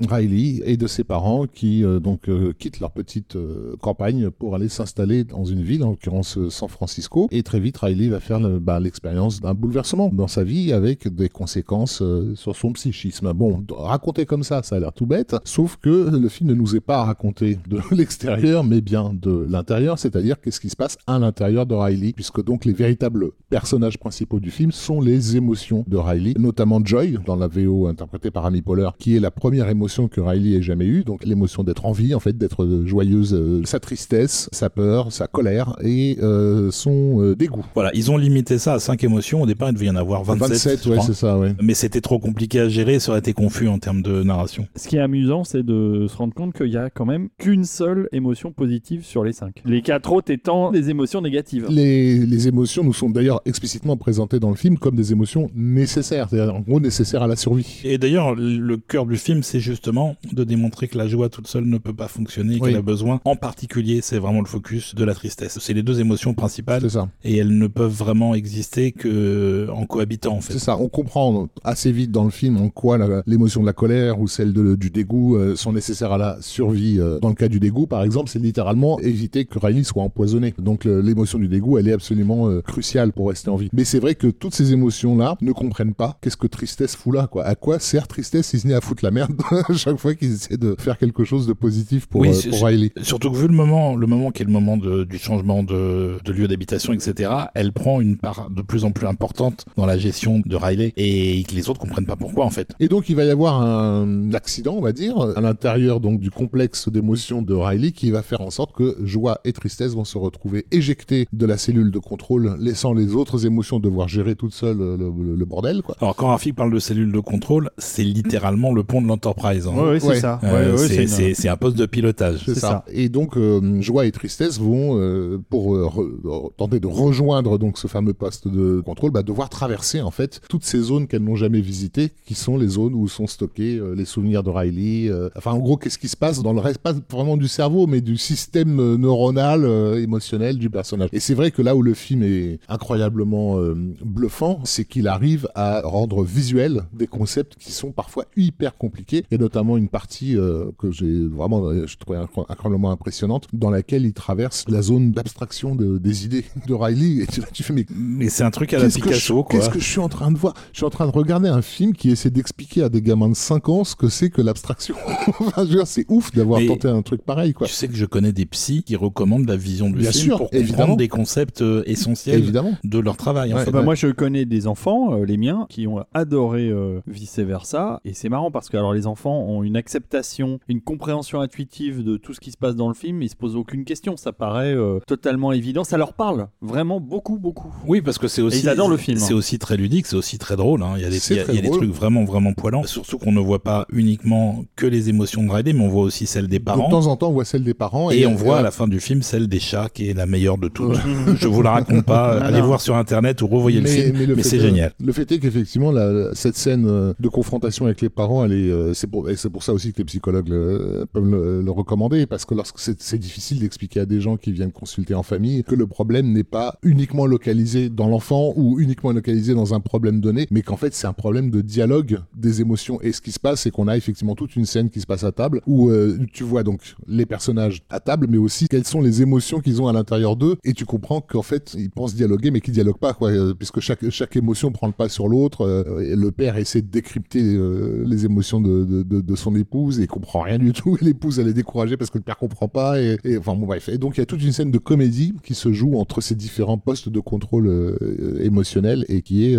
[0.09, 4.55] Riley et de ses parents qui euh, donc euh, quittent leur petite euh, campagne pour
[4.55, 7.27] aller s'installer dans une ville, en l'occurrence euh, San Francisco.
[7.31, 11.07] Et très vite, Riley va faire le- bah, l'expérience d'un bouleversement dans sa vie avec
[11.13, 13.31] des conséquences euh, sur son psychisme.
[13.33, 16.75] Bon, raconté comme ça, ça a l'air tout bête, sauf que le film ne nous
[16.75, 21.19] est pas raconté de l'extérieur, mais bien de l'intérieur, c'est-à-dire qu'est-ce qui se passe à
[21.19, 25.97] l'intérieur de Riley, puisque donc les véritables personnages principaux du film sont les émotions de
[25.97, 30.07] Riley, notamment Joy, dans la VO interprétée par Amy Poehler, qui est la première émotion
[30.07, 33.61] que Riley ait jamais eue, donc l'émotion d'être en vie, en fait, d'être joyeuse, euh,
[33.65, 37.65] sa tristesse, sa peur, sa colère et euh, son euh, dégoût.
[37.73, 39.41] Voilà, ils ont limité ça à 5 émotions.
[39.41, 40.49] Au départ, il devait y en avoir 27.
[40.49, 41.55] 27, je ouais, c'est ça, ouais.
[41.61, 44.65] Mais c'était trop compliqué à gérer, ça aurait été confus en termes de narration.
[44.77, 47.65] Ce qui est amusant, c'est de se rendre compte qu'il y a quand même qu'une
[47.65, 49.61] seule émotion positive sur les cinq.
[49.65, 51.65] Les quatre autres étant des émotions négatives.
[51.69, 56.27] Les, les émotions nous sont d'ailleurs explicitement présentées dans le film comme des émotions nécessaires,
[56.29, 57.81] c'est-à-dire en gros nécessaires à la survie.
[57.83, 61.65] Et d'ailleurs, le cœur du film, c'est justement de démontrer que la joie toute seule
[61.65, 62.69] ne peut pas fonctionner, Oui.
[62.69, 65.57] qu'elle a besoin, en particulier, c'est vraiment le focus de la tristesse.
[65.59, 67.09] C'est les deux émotions principales C'est ça.
[67.23, 70.53] et elles ne peuvent vraiment exister que en cohabitant en fait.
[70.53, 73.73] C'est ça, on comprend assez vite dans le film en quoi la- l'émotion de la
[73.73, 76.97] colère ou celle de- du dégoût euh, sont nécessaires à la survie.
[76.99, 77.19] euh.
[77.19, 80.53] Dans le cas du dégoût, par exemple, c'est littéralement éviter que Riley soit empoisonné.
[80.59, 83.69] Donc l'émotion du dégoût, elle est absolument euh, cruciale pour rester en vie.
[83.71, 87.27] Mais c'est vrai que toutes ces émotions-là ne comprennent pas qu'est-ce que tristesse fout là,
[87.27, 87.45] quoi.
[87.45, 89.33] À quoi sert tristesse si ce n'est à foutre la merde
[89.69, 92.65] à chaque fois qu'ils essaient de faire quelque chose de positif pour, Oui, euh, pour
[92.65, 92.91] Riley.
[93.01, 96.17] Surtout que vu le moment, le moment qui est le moment de- du changement de,
[96.25, 99.97] de lieu d'habitation, etc., elle prend une part de plus en plus importante dans la
[99.97, 102.73] gestion de Riley et que les autres comprennent pas pourquoi en fait.
[102.81, 106.31] Et donc il va y avoir un accident, on va dire, à l'intérieur donc du
[106.31, 110.17] complexe d'émotions de Riley qui va faire en sorte que joie et tristesse vont se
[110.17, 114.77] retrouver éjectées de la cellule de contrôle, laissant les autres émotions devoir gérer toutes seules
[114.77, 115.95] le, le- le bordel, quoi.
[116.01, 119.67] Alors quand Rafik parle de cellule de contrôle, c'est littéralement le pont de l'Enterprise.
[119.67, 119.73] hein.
[119.75, 120.19] Ouais, ouais, c'est Ouais.
[120.19, 120.39] ça.
[120.43, 122.43] Euh, Ouais, ouais, c'est- une- c'est c'est un poste de pilotage.
[122.45, 122.83] C'est C'est ça.
[122.91, 127.77] Et donc euh, joie et tristesse vont euh, pour euh, re- tenter de rejoindre donc
[127.77, 131.35] ce fameux poste de contrôle, bah, devoir traverser en fait toutes ces zones qu'elles n'ont
[131.35, 135.09] jamais visitées, qui sont les zones où sont stockés euh, les souvenirs de Riley.
[135.09, 137.87] euh, enfin en gros, qu'est-ce qui se passe dans le reste, pas vraiment du cerveau,
[137.87, 138.30] mais du système
[138.79, 141.09] euh, neuronal euh, émotionnel du personnage.
[141.13, 145.47] Et c'est vrai que là où le film est incroyablement euh, bluffant, c'est qu'il arrive
[145.55, 149.23] à rendre visuel des concepts qui sont parfois hyper compliqués.
[149.31, 154.05] A notamment une partie euh, que j'ai vraiment, je trouvais incro- incroyablement impressionnante, dans laquelle
[154.05, 157.23] il traverse la zone d'abstraction de- des idées de Riley.
[157.23, 159.85] Et tu, tu fais, mais Mais c'est un truc à la Picasso, qu'est-ce que je
[159.89, 160.53] suis en train de voir?
[160.73, 163.35] Je suis en train de regarder un film qui essaie d'expliquer à des gamins de
[163.35, 164.95] 5 ans ce que c'est que l'abstraction.
[165.39, 167.65] enfin, c'est ouf d'avoir tenté un truc pareil, quoi.
[167.67, 170.23] Tu sais que je connais connais des psys qui recommandent la vision du Bien film
[170.25, 170.95] sûr, pour comprendre évidemment.
[170.95, 172.73] des concepts euh, essentiels Évidemment.
[172.83, 173.53] de leur travail.
[173.53, 173.65] en Ouais.
[173.65, 173.71] fait.
[173.71, 177.99] Bah, Moi, je connais des enfants, euh, les miens, qui ont adoré euh, vice versa.
[178.05, 182.17] Et c'est marrant parce que alors, les enfants ont une acceptation, une compréhension intuitive de
[182.17, 183.21] tout ce qui se passe dans le film.
[183.21, 184.17] Ils se posent aucune question.
[184.17, 185.83] Ça paraît euh, totalement évident.
[185.83, 187.73] Ça leur parle vraiment beaucoup, beaucoup.
[187.87, 188.59] Oui, parce que c'est aussi.
[188.59, 189.37] ils adorent le film, C'est hein.
[189.37, 190.83] aussi très ludique, c'est aussi très drôle.
[190.83, 190.93] hein.
[190.97, 192.23] Il y a des, C'est il y a- très il y a des trucs vraiment,
[192.23, 192.83] vraiment poilants.
[192.83, 196.25] Surtout qu'on ne voit pas uniquement que les émotions de Riley, mais on voit aussi
[196.27, 196.89] celles des De parents.
[196.89, 198.00] temps en temps, on voit celle des parents.
[198.09, 200.25] Et on euh, voit à la fin du film celle des chats qui est la
[200.25, 200.97] meilleure de toutes.
[201.39, 202.39] Je vous la raconte pas.
[202.39, 202.65] Allez non.
[202.67, 204.17] voir sur internet ou revoyez le film.
[204.35, 204.93] Mais, c'est est- génial.
[205.03, 205.93] Le fait est qu'effectivement,
[206.33, 209.63] cette scène euh, de confrontation avec les parents, elle est, euh, c'est pour, c'est pour
[209.63, 213.17] ça aussi que les psychologues le- peuvent le, le recommander, parce que lorsque c'est, c'est
[213.19, 216.77] difficile d'expliquer à des gens qui viennent consulter en famille que le problème n'est pas
[216.83, 221.07] uniquement localisé dans l'enfant ou uniquement localisé dans un problème donné, mais qu'en fait c'est
[221.07, 222.99] un problème de dialogue des émotions.
[223.01, 225.23] Et ce qui se passe, c'est qu'on a effectivement toute une scène qui se passe
[225.23, 229.01] à table où euh, tu vois donc les personnages à table, mais aussi quelles sont
[229.01, 232.51] les émotions qu'ils ont à l'intérieur d'eux, et tu comprends qu'en fait ils pensent dialoguer,
[232.51, 235.61] mais qu'ils dialoguent pas, quoi, euh, puisque chaque chaque émotion prend le pas sur l'autre.
[235.61, 240.07] euh, le père essaie de décrypter euh, les émotions de, de, de, son épouse et
[240.07, 240.97] comprend rien du tout.
[241.01, 242.99] L'épouse elle est découragée parce que le père comprend pas.
[243.01, 243.89] Et, enfin bon bref.
[243.89, 246.35] Et donc il y a toute une scène de comédie qui se joue entre ces
[246.35, 247.95] différents postes de contrôle
[248.39, 249.57] émotionnel et qui est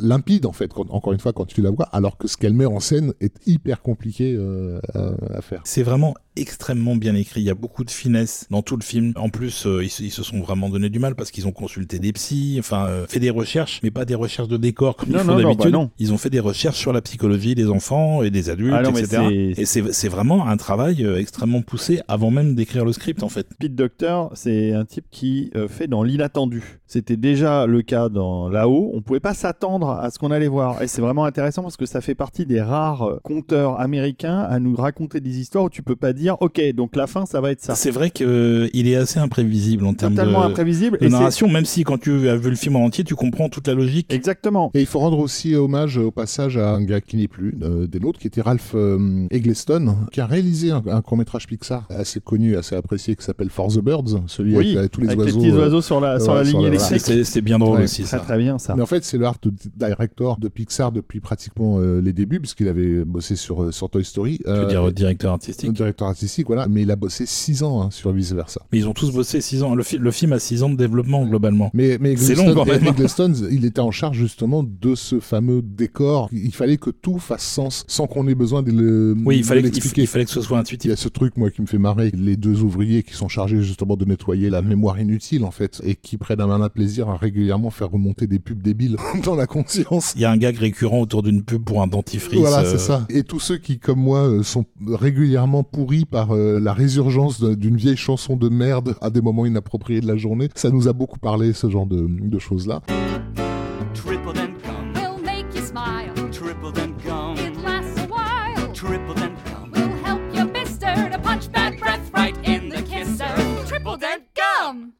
[0.00, 0.72] limpide en fait.
[0.72, 3.12] Quand- encore une fois quand tu la vois, alors que ce qu'elle met en scène
[3.20, 4.38] est hyper compliqué
[4.94, 5.62] à, faire.
[5.64, 7.48] C'est vraiment extrêmement bien écrit.
[7.56, 9.12] Beaucoup de finesse dans tout le film.
[9.16, 11.52] En plus, euh, ils, se- ils se sont vraiment donné du mal parce qu'ils ont
[11.52, 15.08] consulté des psys, enfin, euh, fait des recherches, mais pas des recherches de décor comme
[15.10, 15.72] Non, ils font non, non, d'habitude.
[15.72, 18.82] bah ils ont fait des recherches sur la psychologie des enfants et des adultes, Ah
[18.82, 19.22] non, etc.
[19.64, 23.28] c'est- Et c'est vraiment un travail euh, extrêmement poussé avant même d'écrire le script, en
[23.28, 23.46] fait.
[23.58, 26.78] Pete Docter, c'est un type qui fait dans l'inattendu.
[26.86, 28.90] C'était déjà le cas dans là-haut.
[28.94, 30.82] On pouvait pas s'attendre à ce qu'on allait voir.
[30.82, 34.58] Et c'est vraiment intéressant parce que ça fait partie des rares euh, conteurs américains à
[34.60, 37.50] nous raconter des histoires où tu peux pas dire, ok, donc la fin, ça va
[37.50, 37.74] être ça.
[37.74, 40.98] C'est vrai qu'il est assez imprévisible en termes Totalement de, imprévisible.
[40.98, 43.48] de et narration, même si quand tu as vu le film en entier, tu comprends
[43.48, 44.12] toute la logique.
[44.12, 44.70] Exactement.
[44.74, 47.86] Et il faut rendre aussi hommage au passage à un gars qui n'est plus euh,
[47.86, 52.20] des nôtres, qui était Ralph euh, Eggleston, qui a réalisé un, un court-métrage Pixar assez
[52.20, 55.18] connu, assez apprécié, qui s'appelle For the Birds, celui Oui, avec, euh, tous les avec
[55.20, 55.38] oiseaux.
[55.40, 57.84] les petits euh, oiseaux sur la, sur ouais, la sur ligne c'est bien drôle Ouais,
[57.84, 58.18] aussi, Très ça.
[58.20, 58.74] très bien ça.
[58.76, 59.36] Mais en fait, c'est le art
[59.76, 64.04] director de Pixar depuis pratiquement euh, les débuts, puisqu'il avait bossé sur, euh, sur Toy
[64.04, 64.38] Story.
[64.44, 65.72] Tu veux dire directeur artistique?
[65.72, 66.66] directeur artistique, voilà.
[66.68, 68.60] Mais il a bossé 6 ans hein, sur Vice Versa.
[68.72, 69.74] Mais ils ont tous bossé 6 ans.
[69.74, 71.70] Le, fi- le film a 6 ans de développement globalement.
[71.74, 72.86] Mais, mais C'est long, quand même.
[72.86, 76.28] Eggleston, il était en charge justement de ce fameux décor.
[76.32, 79.60] Il fallait que tout fasse sens sans qu'on ait besoin de le Oui, il fallait,
[79.60, 79.72] il, il
[80.26, 80.88] que ce soit Il intuitif.
[80.88, 83.62] y a ce truc, moi, qui me fait marrer, les deux ouvriers qui sont chargés
[83.62, 87.70] justement de nettoyer la mémoire inutile, en fait, et qui prennent un plaisir à régulièrement
[87.70, 90.12] faire remonter des pubs débiles dans la conscience.
[90.14, 92.40] Il y a un gag récurrent autour d'une pub pour un dentifrice.
[92.40, 93.06] Voilà, euh, c'est ça.
[93.08, 97.76] Et tous ceux qui, comme moi, euh, sont régulièrement pourris par euh, la résurgence d'une
[97.76, 101.18] vieille chanson de merde à des moments inappropriés de la journée, ça nous a beaucoup
[101.18, 102.82] parlé, ce genre de, de choses-là.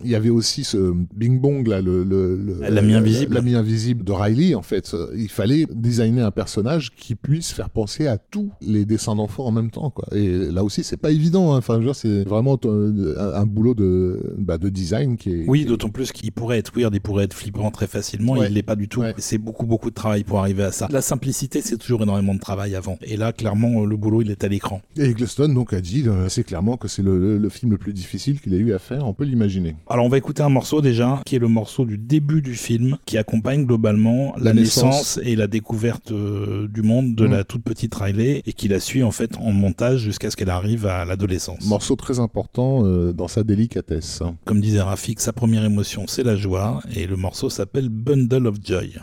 [0.06, 3.34] Il y avait aussi ce Bing Bong, là, le, le, le- L'ami invisible.
[3.34, 4.94] l'ami invisible de Riley, en fait.
[5.16, 9.50] Il fallait designer un personnage qui puisse faire penser à tous les dessins d'enfants en
[9.52, 10.06] même temps, quoi.
[10.14, 11.58] Et là aussi, c'est pas évident, hein.
[11.58, 15.30] Enfin, je veux dire, c'est vraiment euh, un, un boulot de, bah, de design qui
[15.30, 15.44] est.
[15.48, 18.46] Oui, d'autant plus qu'il pourrait être weird, il pourrait être flippant très facilement, Ouais.
[18.48, 19.00] il l'est pas du tout.
[19.00, 19.14] Ouais.
[19.18, 20.86] C'est beaucoup, beaucoup de travail pour arriver à ça.
[20.92, 22.98] La simplicité, c'est toujours énormément de travail avant.
[23.02, 24.82] Et là, clairement, euh, le boulot, il est à l'écran.
[24.96, 27.78] Et Eggleston, donc, a dit, euh, c'est clairement que c'est le, le- le film le
[27.78, 29.74] plus difficile qu'il ait eu à faire, on peut l'imaginer.
[29.88, 32.96] Alors, on va écouter un morceau déjà, qui est le morceau du début du film,
[33.06, 35.18] qui accompagne globalement la, La naissance.
[35.22, 37.30] et la découverte euh, du monde de Mm.
[37.32, 40.50] la toute petite Riley, et qui la suit en fait en montage jusqu'à ce qu'elle
[40.50, 41.66] arrive à l'adolescence.
[41.66, 44.22] Morceau très important euh, dans sa délicatesse.
[44.44, 48.56] Comme disait Rafik, sa première émotion, c'est la joie, et le morceau s'appelle Bundle of
[48.64, 48.94] Joy.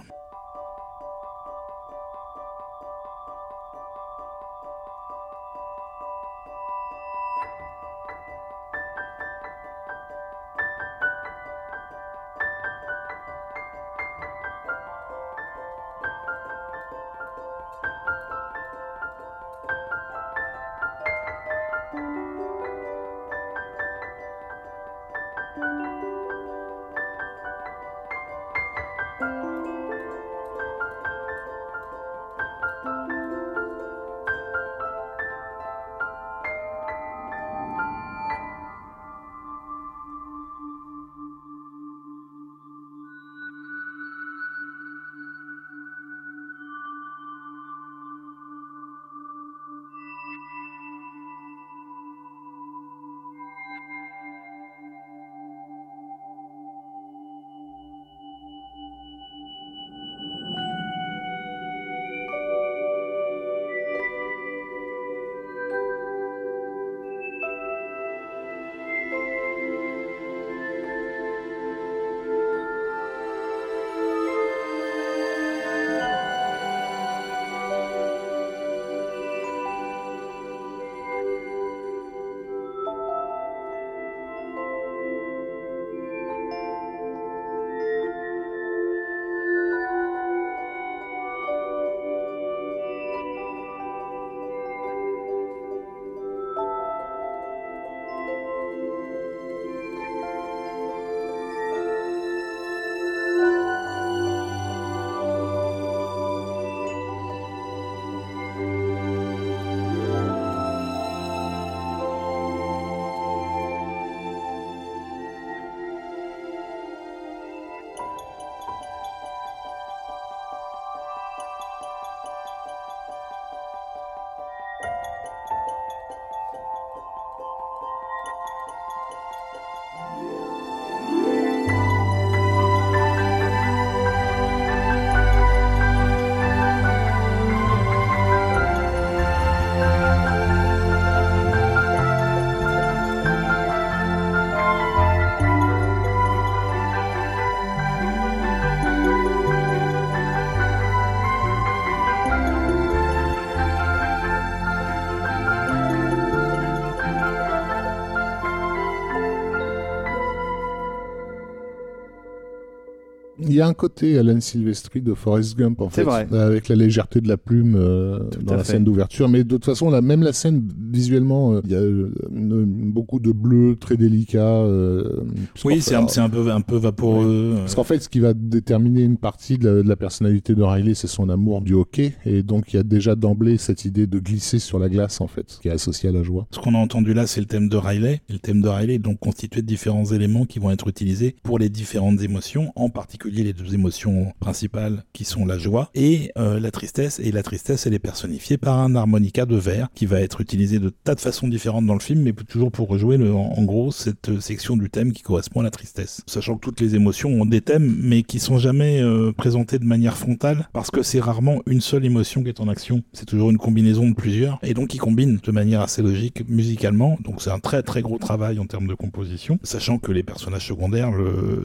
[163.56, 166.28] Y a un côté Alan Silvestri de Forrest Gump en fait, vrai.
[166.32, 168.74] avec la légèreté de la plume euh, dans la fait.
[168.74, 169.30] scène d'ouverture.
[169.30, 172.83] Mais de toute façon, la, même la scène visuellement, euh, il y a euh, une-
[172.94, 174.40] beaucoup de bleu très délicat.
[174.46, 175.22] euh,
[175.66, 177.26] Oui, c'est un, peu, un peu vaporeux.
[177.28, 180.56] euh, Parce qu'en fait, ce qui va déterminer une partie de la, de la personnalité
[180.56, 182.14] de Riley, c'est son amour du hockey.
[182.26, 185.28] Et donc, il y a déjà d'emblée cette idée de glisser sur la glace, en
[185.28, 186.48] fait, qui est associée à la joie.
[186.52, 188.22] Ce qu'on a entendu là, c'est le thème de Riley.
[188.30, 191.36] Et le thème de Riley est donc constitué de différents éléments qui vont être utilisés
[191.44, 196.32] pour les différentes émotions, en particulier les deux émotions principales qui sont la joie et
[196.38, 197.20] euh, la tristesse.
[197.20, 200.80] Et la tristesse, elle est personnifiée par un harmonica de verre qui va être utilisé
[200.80, 204.30] de tas de façons différentes dans le film, mais toujours pour rejouer en, gros cette
[204.30, 206.22] euh, section du thème qui correspond à la tristesse.
[206.28, 209.86] Sachant que toutes les émotions ont des thèmes, mais qui sont jamais euh, présentés de
[209.86, 213.04] manière frontale, parce que c'est rarement une seule émotion qui est en action.
[213.14, 217.18] C'est toujours une combinaison de plusieurs, et donc qui combinent de manière assez logique musicalement.
[217.24, 220.68] Donc c'est un très très gros travail en termes de composition, sachant que les personnages
[220.68, 221.12] secondaires,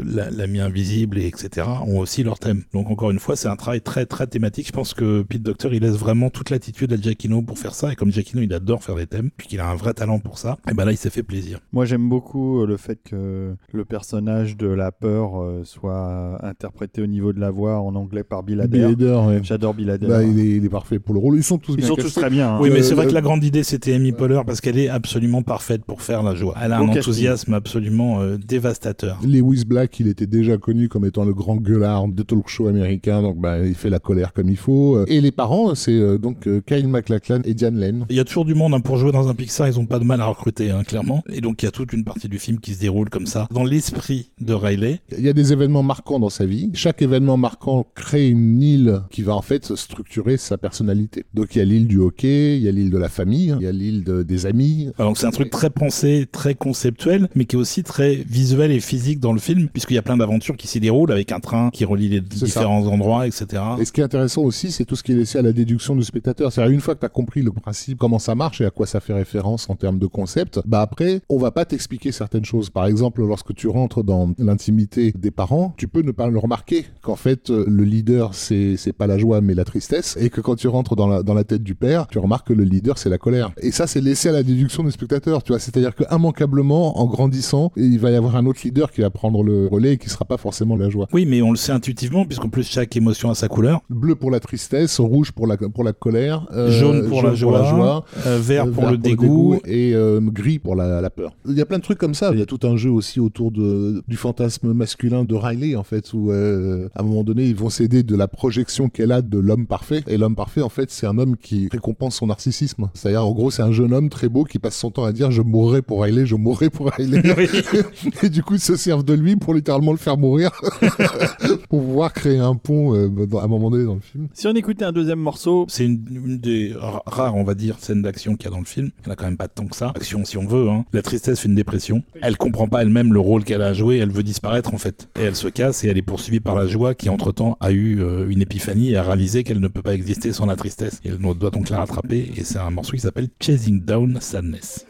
[0.05, 1.67] l'ami invisible et etc.
[1.87, 2.65] ont aussi leur thème.
[2.73, 4.67] Donc encore une fois, c'est un travail très très thématique.
[4.67, 7.93] Je pense que Pete Docter, il laisse vraiment toute l'attitude à Giacchino pour faire ça,
[7.93, 10.39] et comme Giacchino, il adore faire des thèmes, puis qu'il a un vrai talent pour
[10.39, 11.61] ça, et ben là, il s'est fait plaisir.
[11.73, 17.03] Moi, j'aime beaucoup euh, le fait que le personnage de la peur euh, soit interprété
[17.03, 18.87] au niveau de la voix en anglais par Bill Hader,
[19.27, 19.41] ouais.
[19.43, 20.07] J'adore Bill Hader.
[20.07, 21.37] Bah, il, est, il est parfait pour le rôle.
[21.37, 22.55] Ils sont tous Ils bien sont tous très bien.
[22.55, 22.59] hein.
[22.61, 24.79] Oui, mais Euh, c'est vrai euh, que la grande idée, c'était Amy Poehler, parce qu'elle
[24.79, 26.55] est absolument parfaite pour faire la joie.
[26.63, 29.19] Elle a un enthousiasme absolument euh, dévastateur.
[29.25, 33.23] Lewis Black, il était déjà connu comme étant le grand gueulard des talk shows américains,
[33.23, 35.05] donc bah, il fait la colère comme il faut.
[35.07, 38.07] Et les parents, c'est euh, donc euh, Kyle MacLachlan et Diane Lane.
[38.11, 39.99] Il y a toujours du monde hein, pour jouer dans un Pixar, ils ont pas
[39.99, 41.23] de mal à recruter, hein, clairement.
[41.33, 43.47] Et donc il y a toute une partie du film qui se déroule comme ça,
[43.53, 45.01] dans l'esprit de Riley.
[45.17, 46.71] Il y a des événements marquants dans sa vie.
[46.75, 51.25] Chaque événement marquant crée une île qui va en fait structurer sa personnalité.
[51.35, 53.65] Donc il y a l'île du hockey, il y a l'île de la famille, il
[53.65, 54.91] y a l'île de- des amis.
[54.99, 58.71] Alors donc c'est un truc très pensé, très conceptuel, mais qui est aussi très visuel
[58.73, 61.41] et physique dans le film, puisqu'il y a plein d'aventures qui s'y déroulent avec un
[61.41, 63.63] train qui relie les différents endroits, etc.
[63.81, 65.95] Et ce qui est intéressant aussi, c'est tout ce qui est laissé à la déduction
[65.97, 66.53] du spectateur.
[66.53, 68.87] C'est-à-dire une fois que tu as compris le principe, comment ça marche et à quoi
[68.87, 72.71] ça fait référence en termes de concept, bah après, on va pas t'expliquer certaines choses.
[72.71, 76.87] Par exemple, lorsque tu rentres dans l'intimité des parents, tu peux ne pas le remarquer
[77.03, 80.41] qu'en fait euh, le leader c'est c'est pas la joie mais la tristesse et que
[80.41, 82.97] quand tu rentres dans la dans la tête du père, tu remarques que le leader
[82.99, 83.51] c'est la colère.
[83.61, 85.59] Et ça c'est laissé à la déduction du spectateur, tu vois.
[85.59, 89.43] C'est-à-dire que immanquablement, en grandissant, il va y avoir un autre leader qui va prendre
[89.43, 91.07] le relais et qui sera pas forcément la joie.
[91.13, 93.81] Oui, mais on le sait intuitivement, puisqu'en plus chaque émotion a sa couleur.
[93.91, 98.05] Bleu pour la tristesse, rouge pour la, pour la colère, euh, Jaune pour la joie,
[98.27, 99.61] Euh, vert pour le dégoût.
[99.65, 101.35] et euh, gris pour la, la peur.
[101.49, 102.31] Il y a plein de trucs comme ça.
[102.33, 105.83] Il y a tout un jeu aussi autour de, du fantasme masculin de Riley, en
[105.83, 109.23] fait, où euh, à un moment donné, ils vont s'aider de la projection qu'elle a
[109.23, 110.03] de l'homme parfait.
[110.07, 112.89] Et l'homme parfait, en fait, c'est un homme qui récompense son narcissisme.
[112.95, 115.31] C'est-à-dire, en gros, c'est un jeune homme très beau qui passe son temps à dire
[115.31, 117.23] je mourrai pour Riley, je mourrai pour Riley.
[118.23, 120.51] et du coup, ils se servent de lui pour littéralement le faire mourir,
[121.69, 124.29] pour pouvoir créer un pont euh, dans- à un moment donné dans le film.
[124.35, 127.77] Si on écoutait un deuxième morceau, C'est une, une des ra- rares, on va dire,
[127.79, 128.91] scènes d'action qu'il y a dans le film.
[128.99, 129.93] Il n'y en a quand même pas tant que ça.
[129.95, 130.68] Action, si on veut.
[130.69, 130.85] Hein.
[130.93, 132.03] La tristesse une dépression.
[132.23, 133.99] Elle comprend pas elle-même le rôle qu'elle a joué.
[133.99, 135.09] Elle veut disparaître, en fait.
[135.19, 138.01] Et elle se casse et elle est poursuivie par la joie qui, entre-temps, a eu
[138.01, 141.01] euh, une épiphanie et a réalisé qu'elle ne peut pas exister sans la tristesse.
[141.05, 142.33] Et elle doit donc la rattraper.
[142.37, 144.88] Et c'est un morceau qui s'appelle Chasing Down Sadness.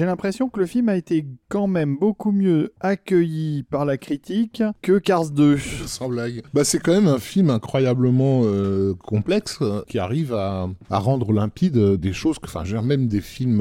[0.00, 4.62] J'ai l'impression que le film a été quand même beaucoup mieux accueilli par la critique
[4.80, 5.58] que Cars 2.
[5.84, 6.40] Sans blague.
[6.54, 11.34] Bah, c'est quand même un film incroyablement euh, complexe euh, qui arrive à, à rendre
[11.34, 13.60] limpide euh, des choses que, enfin, même des films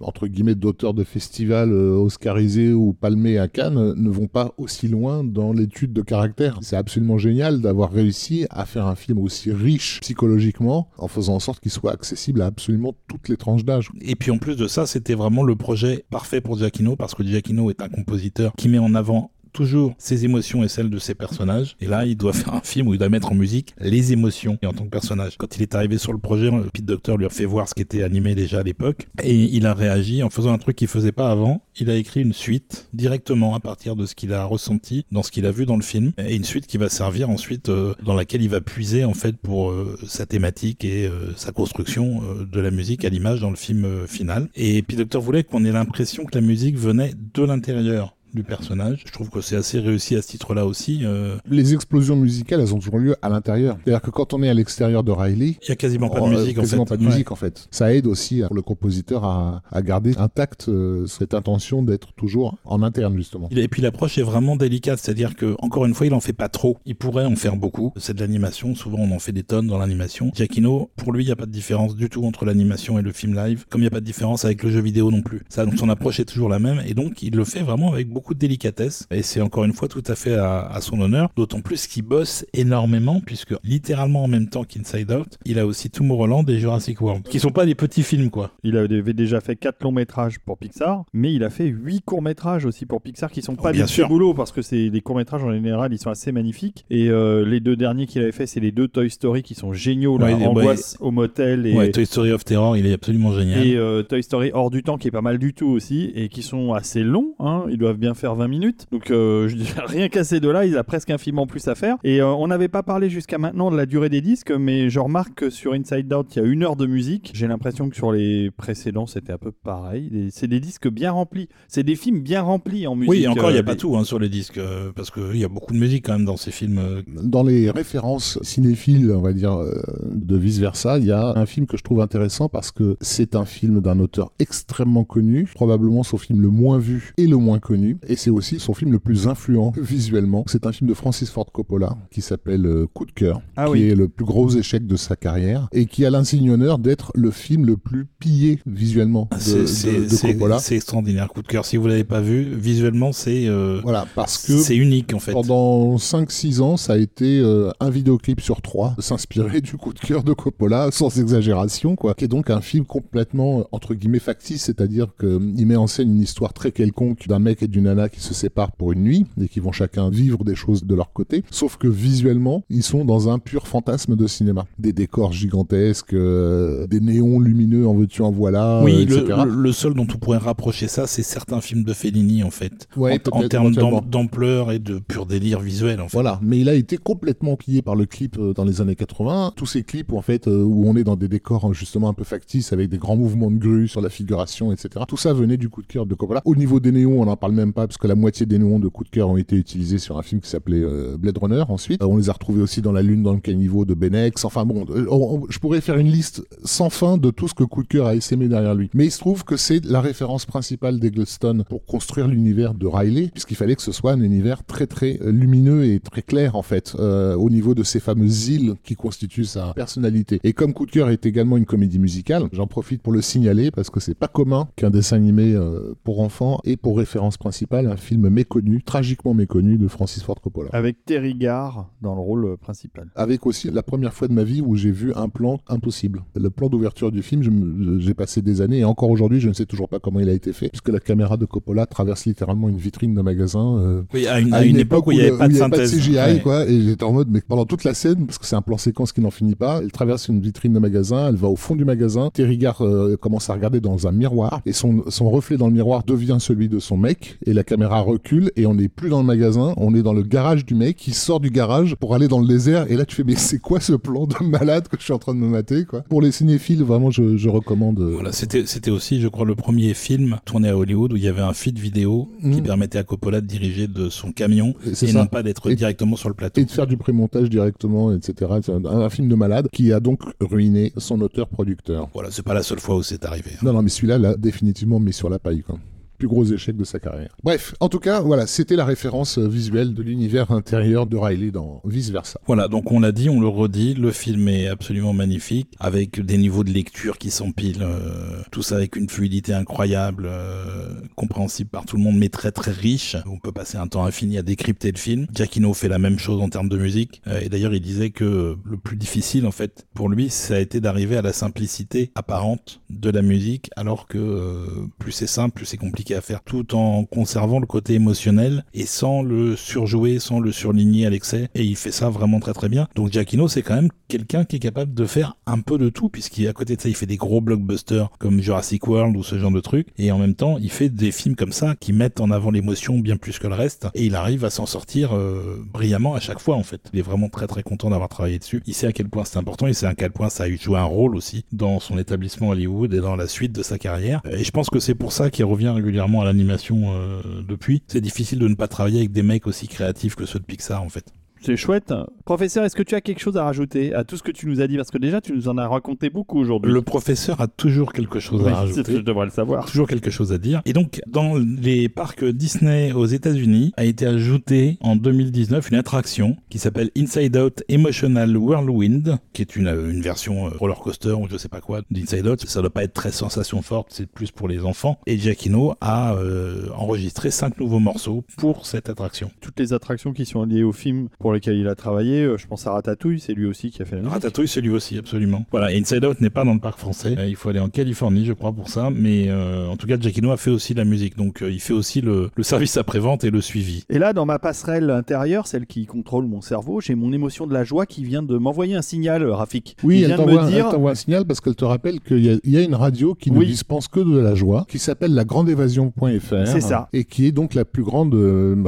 [0.00, 4.88] entre guillemets d'auteurs de festivals euh, oscarisés ou palmés à Cannes ne vont pas aussi
[4.88, 6.58] loin dans l'étude de caractère.
[6.62, 11.40] C'est absolument génial d'avoir réussi à faire un film aussi riche psychologiquement en faisant en
[11.40, 13.90] sorte qu'il soit accessible à absolument toutes les tranches d'âge.
[14.00, 17.22] Et puis en plus de ça, c'était vraiment le projet parfait pour Giacchino parce que
[17.22, 21.14] Giacchino est un compositeur qui met en avant toujours ses émotions et celles de ses
[21.14, 21.76] personnages.
[21.80, 24.58] Et là, il doit faire un film où il doit mettre en musique les émotions
[24.62, 25.36] et en tant que personnage.
[25.36, 27.74] Quand il est arrivé sur le projet, euh, Pete Docter lui a fait voir ce
[27.74, 30.88] qui était animé déjà à l'époque et il a réagi en faisant un truc qu'il
[30.88, 31.62] faisait pas avant.
[31.78, 35.30] Il a écrit une suite directement à partir de ce qu'il a ressenti dans ce
[35.30, 38.14] qu'il a vu dans le film et une suite qui va servir ensuite euh, dans
[38.14, 42.60] laquelle il va puiser en fait pour euh, sa thématique et euh, sa construction de
[42.60, 44.48] la musique à l'image dans le film final.
[44.54, 49.02] Et Pete Docter voulait qu'on ait l'impression que la musique venait de l'intérieur du personnage.
[49.06, 51.00] Je trouve que c'est assez réussi à ce titre-là aussi.
[51.04, 53.76] Euh, Les explosions musicales, elles ont toujours lieu à l'intérieur.
[53.84, 56.24] C'est-à-dire que quand on est à l'extérieur de Riley, Il y a quasiment pas de
[56.24, 56.84] Oh, musique en fait.
[56.84, 57.08] pas de Ouais.
[57.10, 57.68] musique en fait.
[57.70, 62.56] Ça aide aussi pour le compositeur à, à garder intact euh, cette intention d'être toujours
[62.64, 63.48] en interne justement.
[63.50, 66.48] Et puis l'approche est vraiment délicate, c'est-à-dire que encore une fois, il en fait pas
[66.48, 66.78] trop.
[66.86, 67.92] Il pourrait en faire beaucoup.
[67.96, 68.74] C'est de l'animation.
[68.74, 70.30] Souvent, on en fait des tonnes dans l'animation.
[70.34, 73.12] Giacchino, pour lui, il n'y a pas de différence du tout entre l'animation et le
[73.12, 75.42] film live, comme il n'y a pas de différence avec le jeu vidéo non plus.
[75.48, 78.08] Ça, donc son approche est toujours la même, et donc il le fait vraiment avec
[78.08, 79.06] beaucoup de délicatesse.
[79.10, 81.28] Et c'est encore une fois tout à fait à, à son honneur.
[81.36, 85.90] D'autant plus qu'il bosse énormément, puisque littéralement en même temps qu'Inside Out, il a aussi
[85.90, 88.50] Tomorrowland et Jurassic World, qui sont pas des petits films quoi.
[88.62, 92.22] Il avait déjà fait 4 longs métrages pour Pixar, mais il a fait 8 courts
[92.22, 94.08] métrages aussi pour Pixar qui sont pas Oh, bien des sûr.
[94.08, 96.84] boulots parce que c'est les courts métrages en général ils sont assez magnifiques.
[96.90, 99.72] Et euh, les deux derniers qu'il avait fait, c'est les deux Toy Story qui sont
[99.72, 100.18] géniaux.
[100.18, 103.32] Là, Ouais, bah, Angoisse au motel et, Ouais, Toy Story of Terror, il est absolument
[103.32, 103.66] génial.
[103.66, 106.28] et euh, Toy Story hors du temps qui est pas mal du tout aussi et
[106.28, 107.34] qui sont assez longs.
[107.38, 108.86] Hein, ils doivent bien faire 20 minutes.
[108.92, 109.56] Donc euh, je
[109.86, 111.96] rien qu'à ces deux-là, il a presque un film en plus à faire.
[112.04, 115.00] Et euh, on n'avait pas parlé jusqu'à maintenant de la durée des disques, mais je
[115.00, 117.30] remarque que sur Inside Out, il y a une heure de musique.
[117.34, 120.28] J'ai l'impression que sur les précédents, c'était un peu pareil.
[120.30, 121.48] C'est des disques bien remplis.
[121.68, 123.10] C'est des films bien remplis en musique.
[123.10, 124.92] Oui, et encore, il n'y a euh, pas des- tout hein, sur les disques, euh,
[124.94, 127.02] parce qu'il y a beaucoup de musique quand même dans ces films.
[127.06, 131.46] Dans les références cinéphiles, on va dire, euh, de vice versa, il y a un
[131.46, 136.02] film que je trouve intéressant parce que c'est un film d'un auteur extrêmement connu, probablement
[136.02, 138.98] son film le moins vu et le moins connu, et c'est aussi son film le
[138.98, 140.44] plus influent visuellement.
[140.46, 143.70] C'est un film de Francis Ford Coppola qui s'appelle euh, Coup de cœur, Ah qui
[143.72, 143.82] oui.
[143.84, 147.30] est le plus gros échec de sa carrière et qui a l'insigne honneur d'être le
[147.30, 150.58] film le plus pillé visuellement de, C'est- de- C'est de c'est- Coppola.
[150.58, 151.64] c'est extraordinaire, coup de cœur.
[151.64, 155.32] Si vous l'avez pas vu, visuellement, c'est euh, Voilà, parce que c'est unique en fait.
[155.32, 159.98] Pendant 5-6 ans, ça a été euh, un vidéoclip sur trois, s'inspirer du coup de
[160.00, 162.14] cœur de Coppola, sans exagération, quoi.
[162.14, 166.10] Qui est donc un film complètement, euh, entre guillemets, factice, c'est-à-dire qu'il met en scène
[166.10, 169.26] une histoire très quelconque d'un mec et d'une nana qui se séparent pour une nuit,
[169.40, 171.42] et qui vont chacun vivre des choses de leur côté.
[171.50, 174.66] Sauf que visuellement, ils sont dans un pur fantasme de cinéma.
[174.78, 179.40] Des décors gigantesques, euh, des néons lumineux en veux-tu en voilà, oui, euh, le, etc.
[179.44, 182.88] le- le seul dont on pourrait rapprocher ça, c'est certains films de Fellini en fait.
[182.96, 186.12] Ouais, en, termes d'ampleur et de pur délire visuel en fait.
[186.12, 189.52] Voilà, mais il a été complètement pillé par le clip euh, dans les années 80.
[189.56, 192.08] Tous ces clips où, en fait, euh, où on est dans des décors hein, justement
[192.08, 195.04] un peu factices avec des grands mouvements de grue sur la figuration, etc.
[195.08, 196.42] Tout ça venait du coup de cœur de Coppola.
[196.44, 198.78] Au niveau des néons, on n'en parle même pas parce que la moitié des néons
[198.78, 201.64] de coup de cœur ont été utilisés sur un film qui s'appelait euh, Blade Runner
[201.68, 202.02] ensuite.
[202.02, 204.44] Euh, on les a retrouvés aussi dans La Lune dans le caniveau de Benex.
[204.44, 205.06] Enfin bon, euh,
[205.48, 208.14] je pourrais faire une liste sans fin de tout ce que coup de cœur a
[208.14, 208.90] essaimé derrière lui.
[208.94, 213.28] Mais il se trouve que c'est la référence principale d'Eggleston pour construire l'univers de Riley,
[213.32, 216.94] puisqu'il fallait que ce soit un univers très très lumineux et très clair en fait,
[216.98, 220.40] au niveau de ces fameuses îles qui constituent sa personnalité.
[220.44, 223.70] Et comme Coup de cœur est également une comédie musicale, j'en profite pour le signaler
[223.70, 225.58] parce que c'est pas commun qu'un dessin animé
[226.04, 230.70] pour enfants ait pour référence principale un film méconnu, tragiquement méconnu de Francis Ford Coppola.
[230.72, 233.08] Avec Terry Garr dans le rôle euh, principal.
[233.14, 236.22] Avec aussi la première fois de ma vie où j'ai vu un plan impossible.
[236.34, 239.66] Le plan d'ouverture du film, j'ai passé des années et encore aujourd'hui, je ne sais
[239.66, 242.76] toujours pas comment il a été fait, puisque la caméra de Coppola traverse littéralement une
[242.76, 243.78] vitrine de magasin.
[243.78, 245.58] euh, Oui, à une, à une époque où il n'y avait pas de il y
[245.58, 245.94] synthèse.
[245.96, 246.40] CGI, Ouais.
[246.42, 248.78] quoi, et j'étais en mode, mais pendant toute la scène, parce que c'est un plan
[248.78, 251.76] séquence qui n'en finit pas, elle traverse une vitrine de magasin, elle va au fond
[251.76, 255.56] du magasin, Terry Garr euh, commence à regarder dans un miroir, et son, son reflet
[255.56, 258.74] dans le miroir devient celui de son mec, et la la caméra recule et on
[258.74, 261.50] n'est plus dans le magasin, on est dans le garage du mec qui sort du
[261.50, 262.90] garage pour aller dans le désert.
[262.90, 265.18] Et là, tu fais, mais c'est quoi ce plan de malade que je suis en
[265.18, 266.00] train de me mater, quoi?
[266.08, 268.00] Pour les cinéphiles, vraiment, je, je recommande.
[268.00, 271.22] euh, Voilà, c'était c'était aussi, je crois, le premier film tourné à Hollywood où il
[271.22, 272.62] y avait un feed vidéo qui Mhm.
[272.62, 276.16] permettait à Coppola de diriger de son camion Et c'est et non pas d'être directement
[276.16, 276.62] sur le plateau.
[276.62, 278.52] et de faire du prémontage directement, etc.
[278.62, 282.08] C'est un, un film de malade qui a donc ruiné son auteur-producteur.
[282.14, 283.50] Voilà, c'est pas la seule fois où c'est arrivé.
[283.54, 283.58] hein.
[283.64, 285.78] Non, non, mais celui-là l'a définitivement mis sur la paille, quoi.
[286.20, 287.34] Plus gros échec de sa carrière.
[287.42, 291.50] Bref, en tout cas, voilà, c'était la référence euh, visuelle de l'univers intérieur de Riley
[291.50, 292.38] dans Vice Versa.
[292.46, 296.36] Voilà, donc on l'a dit, on le redit, le film est absolument magnifique, avec des
[296.36, 301.86] niveaux de lecture qui s'empilent, euh, tout ça avec une fluidité incroyable, euh, compréhensible par
[301.86, 303.16] tout le monde, mais très très riche.
[303.24, 305.26] On peut passer un temps infini à décrypter le film.
[305.32, 308.76] Giacchino fait la même chose en termes de musique, et d'ailleurs il disait que le
[308.76, 313.08] plus difficile en fait pour lui, ça a été d'arriver à la simplicité apparente de
[313.08, 314.66] la musique, alors que
[314.98, 318.86] plus c'est simple, plus c'est compliqué à faire, tout en conservant le côté émotionnel et
[318.86, 321.48] sans le surjouer, sans le surligner à l'excès.
[321.54, 322.88] Et il fait ça vraiment très très bien.
[322.94, 326.08] Donc Giacchino, c'est quand même quelqu'un qui est capable de faire un peu de tout,
[326.08, 329.52] puisqu'à côté de ça, il fait des gros blockbusters comme Jurassic World ou ce genre
[329.52, 329.88] de trucs.
[329.98, 332.98] Et en même temps, il fait des films comme ça qui mettent en avant l'émotion
[332.98, 333.88] bien plus que le reste.
[333.94, 336.80] Et il arrive à s'en sortir euh, brillamment à chaque fois, en fait.
[336.92, 338.62] Il est vraiment très très content d'avoir travaillé dessus.
[338.66, 340.78] Il sait à quel point c'est important, il sait à quel point ça a joué
[340.78, 344.20] un rôle aussi dans son établissement Hollywood et dans la suite de sa carrière.
[344.30, 347.82] Et je pense que c'est pour ça qu'il revient régulièrement à l'animation euh, depuis.
[347.86, 350.82] C'est difficile de ne pas travailler avec des mecs aussi créatifs que ceux de Pixar,
[350.82, 351.12] en fait.
[351.42, 351.92] C'est chouette.
[352.26, 354.60] Professeur, est-ce que tu as quelque chose à rajouter à tout ce que tu nous
[354.60, 354.76] as dit?
[354.76, 356.70] Parce que déjà, tu nous en as raconté beaucoup aujourd'hui.
[356.70, 358.96] Le professeur a toujours quelque chose Oui, à rajouter.
[358.96, 359.64] je devrais le savoir.
[359.64, 360.60] toujours quelque chose à dire.
[360.66, 366.36] Et donc, dans les parcs Disney aux États-Unis, a été ajoutée en 2019 une attraction
[366.50, 371.12] qui s'appelle Inside Out Emotional Whirlwind, qui est une, euh, une version euh, roller coaster
[371.12, 372.40] ou je sais pas quoi d'Inside Out.
[372.46, 374.98] Ça doit pas être très sensation forte, c'est plus pour les enfants.
[375.06, 379.30] Et Giacchino a euh, enregistré cinq nouveaux morceaux pour cette attraction.
[379.40, 382.46] Toutes les attractions qui sont liées au film pour lesquelles il a travaillé, euh, je
[382.46, 384.14] pense à Ratatouille, c'est lui aussi qui a fait la musique.
[384.14, 385.44] Ratatouille, c'est lui aussi, absolument.
[385.50, 387.14] Voilà, Inside Out n'est pas dans le parc français.
[387.18, 388.90] Euh, il faut aller en Californie, je crois, pour ça.
[388.94, 391.16] Mais euh, en tout cas, Giacchino a fait aussi la musique.
[391.16, 393.84] Donc, euh, il fait aussi le, le service après-vente et le suivi.
[393.90, 397.52] Et là, dans ma passerelle intérieure, celle qui contrôle mon cerveau, j'ai mon émotion de
[397.54, 399.76] la joie qui vient de m'envoyer un signal, Rafik.
[399.82, 400.66] Oui, il elle vient de t'envoie me dire.
[400.88, 403.46] un signal parce qu'elle te rappelle qu'il y, y a une radio qui ne Oui.
[403.46, 406.46] dispense que de la joie, qui s'appelle la grandeévasion.fr.
[406.46, 406.88] C'est ça.
[406.92, 408.14] Et qui est donc la plus grande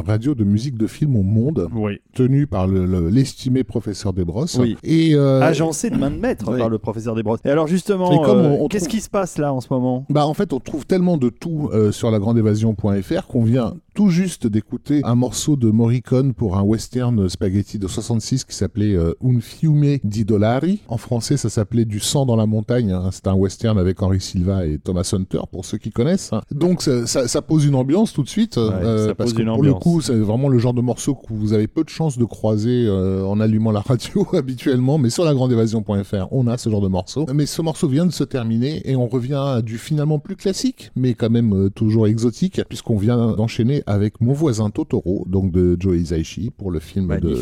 [0.06, 2.00] radio de musique de film au monde, Oui.
[2.14, 4.58] tenue par le- le- l'estimé professeur Desbrosses.
[4.60, 4.76] Oui.
[4.84, 6.58] Et euh, Agencé de main de maître Oui.
[6.58, 7.40] par le professeur Desbrosses.
[7.44, 10.04] Et alors justement, euh, qu'est-ce trouve- qui se passe là en ce moment?
[10.10, 14.08] Bah en fait on trouve tellement de tout euh, sur la grandeévasion.fr qu'on vient tout
[14.08, 19.12] juste d'écouter un morceau de Morricone pour un western spaghetti de 66 qui s'appelait euh,
[19.22, 20.80] Un fiume di dollari.
[20.88, 22.90] En français ça s'appelait Du sang dans la montagne.
[22.90, 23.10] hein.
[23.12, 26.32] C'est un western avec Henry Silva et Thomas Hunter pour ceux qui connaissent.
[26.32, 26.40] hein.
[26.50, 29.42] Donc ça, ça- ça pose une ambiance tout de suite euh, ça parce pose que
[29.42, 31.90] une pour le coup c'est vraiment le genre de morceau que vous avez peu de
[31.90, 34.96] chances de croiser euh, en allumant la radio habituellement.
[34.98, 37.26] Mais sur la grandeévasion.fr on a ce genre de morceau.
[37.34, 40.90] Mais ce morceau vient de se terminer et on revient à du finalement plus classique,
[40.96, 45.96] mais quand même toujours exotique, puisqu'on vient d'enchaîner avec Mon voisin Totoro, donc de Joe
[45.96, 47.34] Hisaishi, pour le film de,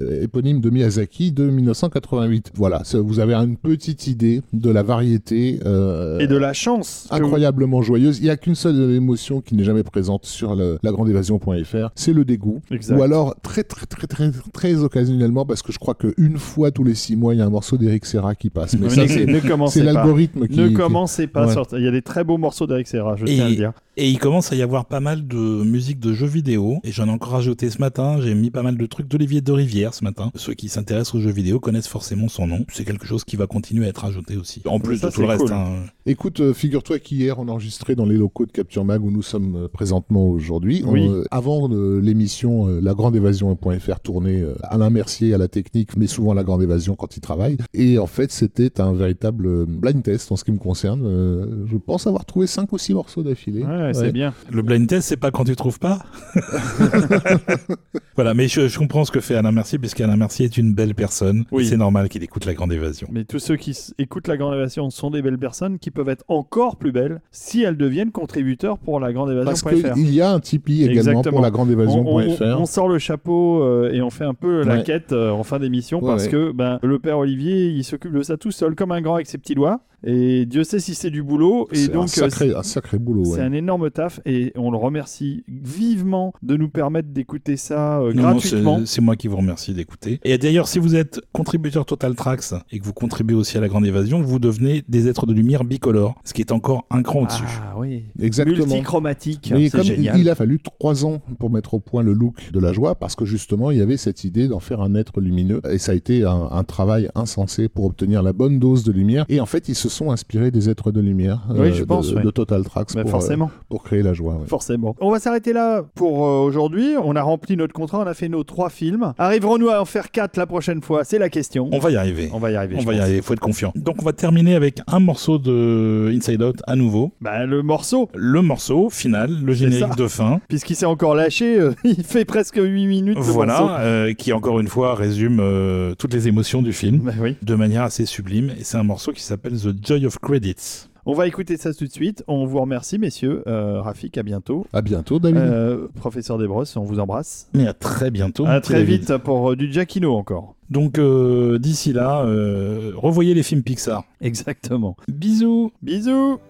[0.00, 2.52] euh, éponyme de Miyazaki de 1988.
[2.54, 5.60] Voilà, vous avez une petite idée de la variété.
[5.66, 7.06] euh, Et de la chance.
[7.10, 8.18] incroyablement joyeuse.
[8.18, 12.12] Il n'y a qu'une seule émotion qui n'est jamais présente sur le, la grandeévasion.fr, c'est
[12.12, 12.60] le dégoût.
[12.70, 12.98] Exact.
[12.98, 16.84] Ou alors très très très très très occasionnellement parce que je crois qu'une fois tous
[16.84, 18.74] les six mois il y a un morceau d'Eric Serra qui passe.
[18.78, 19.92] Mais Ne- ça c'est ne commencez c'est pas.
[19.92, 20.58] l'algorithme qui.
[20.58, 21.46] Ne qui- commencez pas.
[21.46, 21.52] Ouais.
[21.52, 23.54] sur- Il y a des très beaux morceaux d'Eric Serra, je Et- tiens à le
[23.56, 23.72] dire.
[24.00, 26.78] Et il commence à y avoir pas mal de musique de jeux vidéo.
[26.84, 28.20] Et j'en ai encore rajouté ce matin.
[28.20, 30.30] J'ai mis pas mal de trucs d'Olivier de Rivière ce matin.
[30.36, 32.64] Ceux qui s'intéressent aux jeux vidéo connaissent forcément son nom.
[32.72, 34.62] C'est quelque chose qui va continuer à être ajouté aussi.
[34.66, 35.42] En plus Ça, de tout le reste.
[35.42, 35.52] cool.
[35.52, 35.82] hein.
[36.06, 39.22] Écoute, euh, figure-toi qu'hier on a enregistré dans les locaux de Capture Mag où nous
[39.22, 40.84] sommes euh, présentement aujourd'hui.
[40.86, 41.08] Oui.
[41.08, 45.48] On, euh, avant euh, l'émission euh, La Grande Évasion.fr tournée euh, Alain Mercier à la
[45.48, 47.56] technique, mais souvent à La Grande Évasion quand il travaille.
[47.74, 51.02] Et en fait c'était un véritable blind test en ce qui me concerne.
[51.04, 53.64] Euh, je pense avoir trouvé cinq ou six morceaux d'affilée.
[53.64, 53.94] Ouais, Ouais.
[54.06, 54.32] c'est bien.
[54.50, 56.00] Le blind test, c'est pas quand tu trouves pas.
[58.16, 60.94] voilà, mais je, je comprends ce que fait Alain Mercier, puisqu'Alain Mercier est une belle
[60.94, 61.44] personne.
[61.52, 61.66] Oui.
[61.66, 63.08] C'est normal qu'il écoute la grande évasion.
[63.12, 66.24] Mais tous ceux qui écoutent la Grande Évasion sont des belles personnes qui peuvent être
[66.28, 69.94] encore plus belles si elles deviennent contributeurs pour la Grande Parce Évasion.fr.
[69.94, 71.32] qu'il y a un Tipeee également Exactement.
[71.32, 74.62] pour la grande On, on- on sort le chapeau euh, et on fait un peu
[74.64, 74.82] la Ouais.
[74.84, 76.30] quête euh, en fin d'émission Ouais, parce ouais.
[76.30, 79.26] que ben, le père Olivier il s'occupe de ça tout seul comme un grand avec
[79.26, 82.30] ses petits doigts et Dieu sait si c'est du boulot et C'est donc un euh,
[82.30, 83.24] sacré, un sacré boulot.
[83.24, 83.40] c'est ouais.
[83.40, 88.12] un énorme énorme taf et on le remercie vivement de nous permettre d'écouter ça euh,
[88.12, 88.78] gratuitement.
[88.80, 90.20] c'est- C'est moi qui vous remercie d'écouter.
[90.24, 93.68] Et d'ailleurs, si vous êtes contributeur Total Tracks et que vous contribuez aussi à la
[93.68, 97.22] Grande Évasion, vous devenez des êtres de lumière bicolores, ce qui est encore un cran
[97.22, 97.44] au-dessus.
[97.46, 98.04] Ah oui.
[98.20, 98.66] Exactement.
[98.66, 100.18] Multichromatique, Mais comme génial.
[100.18, 103.14] il a fallu trois ans pour mettre au point le look de la joie, parce
[103.14, 105.94] que justement, il y avait cette idée d'en faire un être lumineux, et ça a
[105.94, 109.24] été un, un travail insensé pour obtenir la bonne dose de lumière.
[109.28, 111.84] Et en fait, ils se sont inspirés des êtres de lumière euh, Oui, je de,
[111.86, 112.22] pense, ouais.
[112.22, 113.50] de Total Tracks Bah, pour, forcément.
[113.67, 114.34] euh, pour créer la joie.
[114.34, 114.46] ouais.
[114.46, 114.94] Forcément.
[115.00, 116.94] On va s'arrêter là pour euh, aujourd'hui.
[117.02, 119.12] On a rempli notre contrat, on a fait nos trois films.
[119.18, 121.04] Arriverons-nous à en faire quatre la prochaine fois?
[121.04, 121.68] C'est la question.
[121.72, 122.30] On va y arriver.
[122.32, 122.76] On va y arriver.
[122.78, 123.72] On va y arriver, faut être confiant.
[123.74, 127.12] Donc on va terminer avec un morceau de Inside Out à nouveau.
[127.20, 130.40] Bah, le morceau, Le morceau final, le générique de fin.
[130.48, 133.18] puisqu'il s'est encore lâché, euh, il fait presque 8 minutes.
[133.18, 137.36] Voilà, euh, qui encore une fois résume euh, toutes les émotions du film Bah oui.
[137.42, 138.50] de manière assez sublime.
[138.58, 140.88] Et c'est un morceau qui s'appelle The Joy of Credits.
[141.10, 142.22] On va écouter ça tout de suite.
[142.28, 143.42] On vous remercie, messieurs.
[143.46, 144.66] Euh, Rafik, à bientôt.
[144.74, 145.38] À bientôt, David.
[145.38, 147.48] Euh, professeur Desbrosses, on vous embrasse.
[147.54, 148.44] Mais à très bientôt.
[148.44, 149.00] À très David.
[149.00, 150.54] vite pour euh, du Giacchino encore.
[150.68, 154.04] Donc euh, d'ici là, euh, revoyez les films Pixar.
[154.20, 154.98] Exactement.
[155.08, 156.40] Bisous Bisous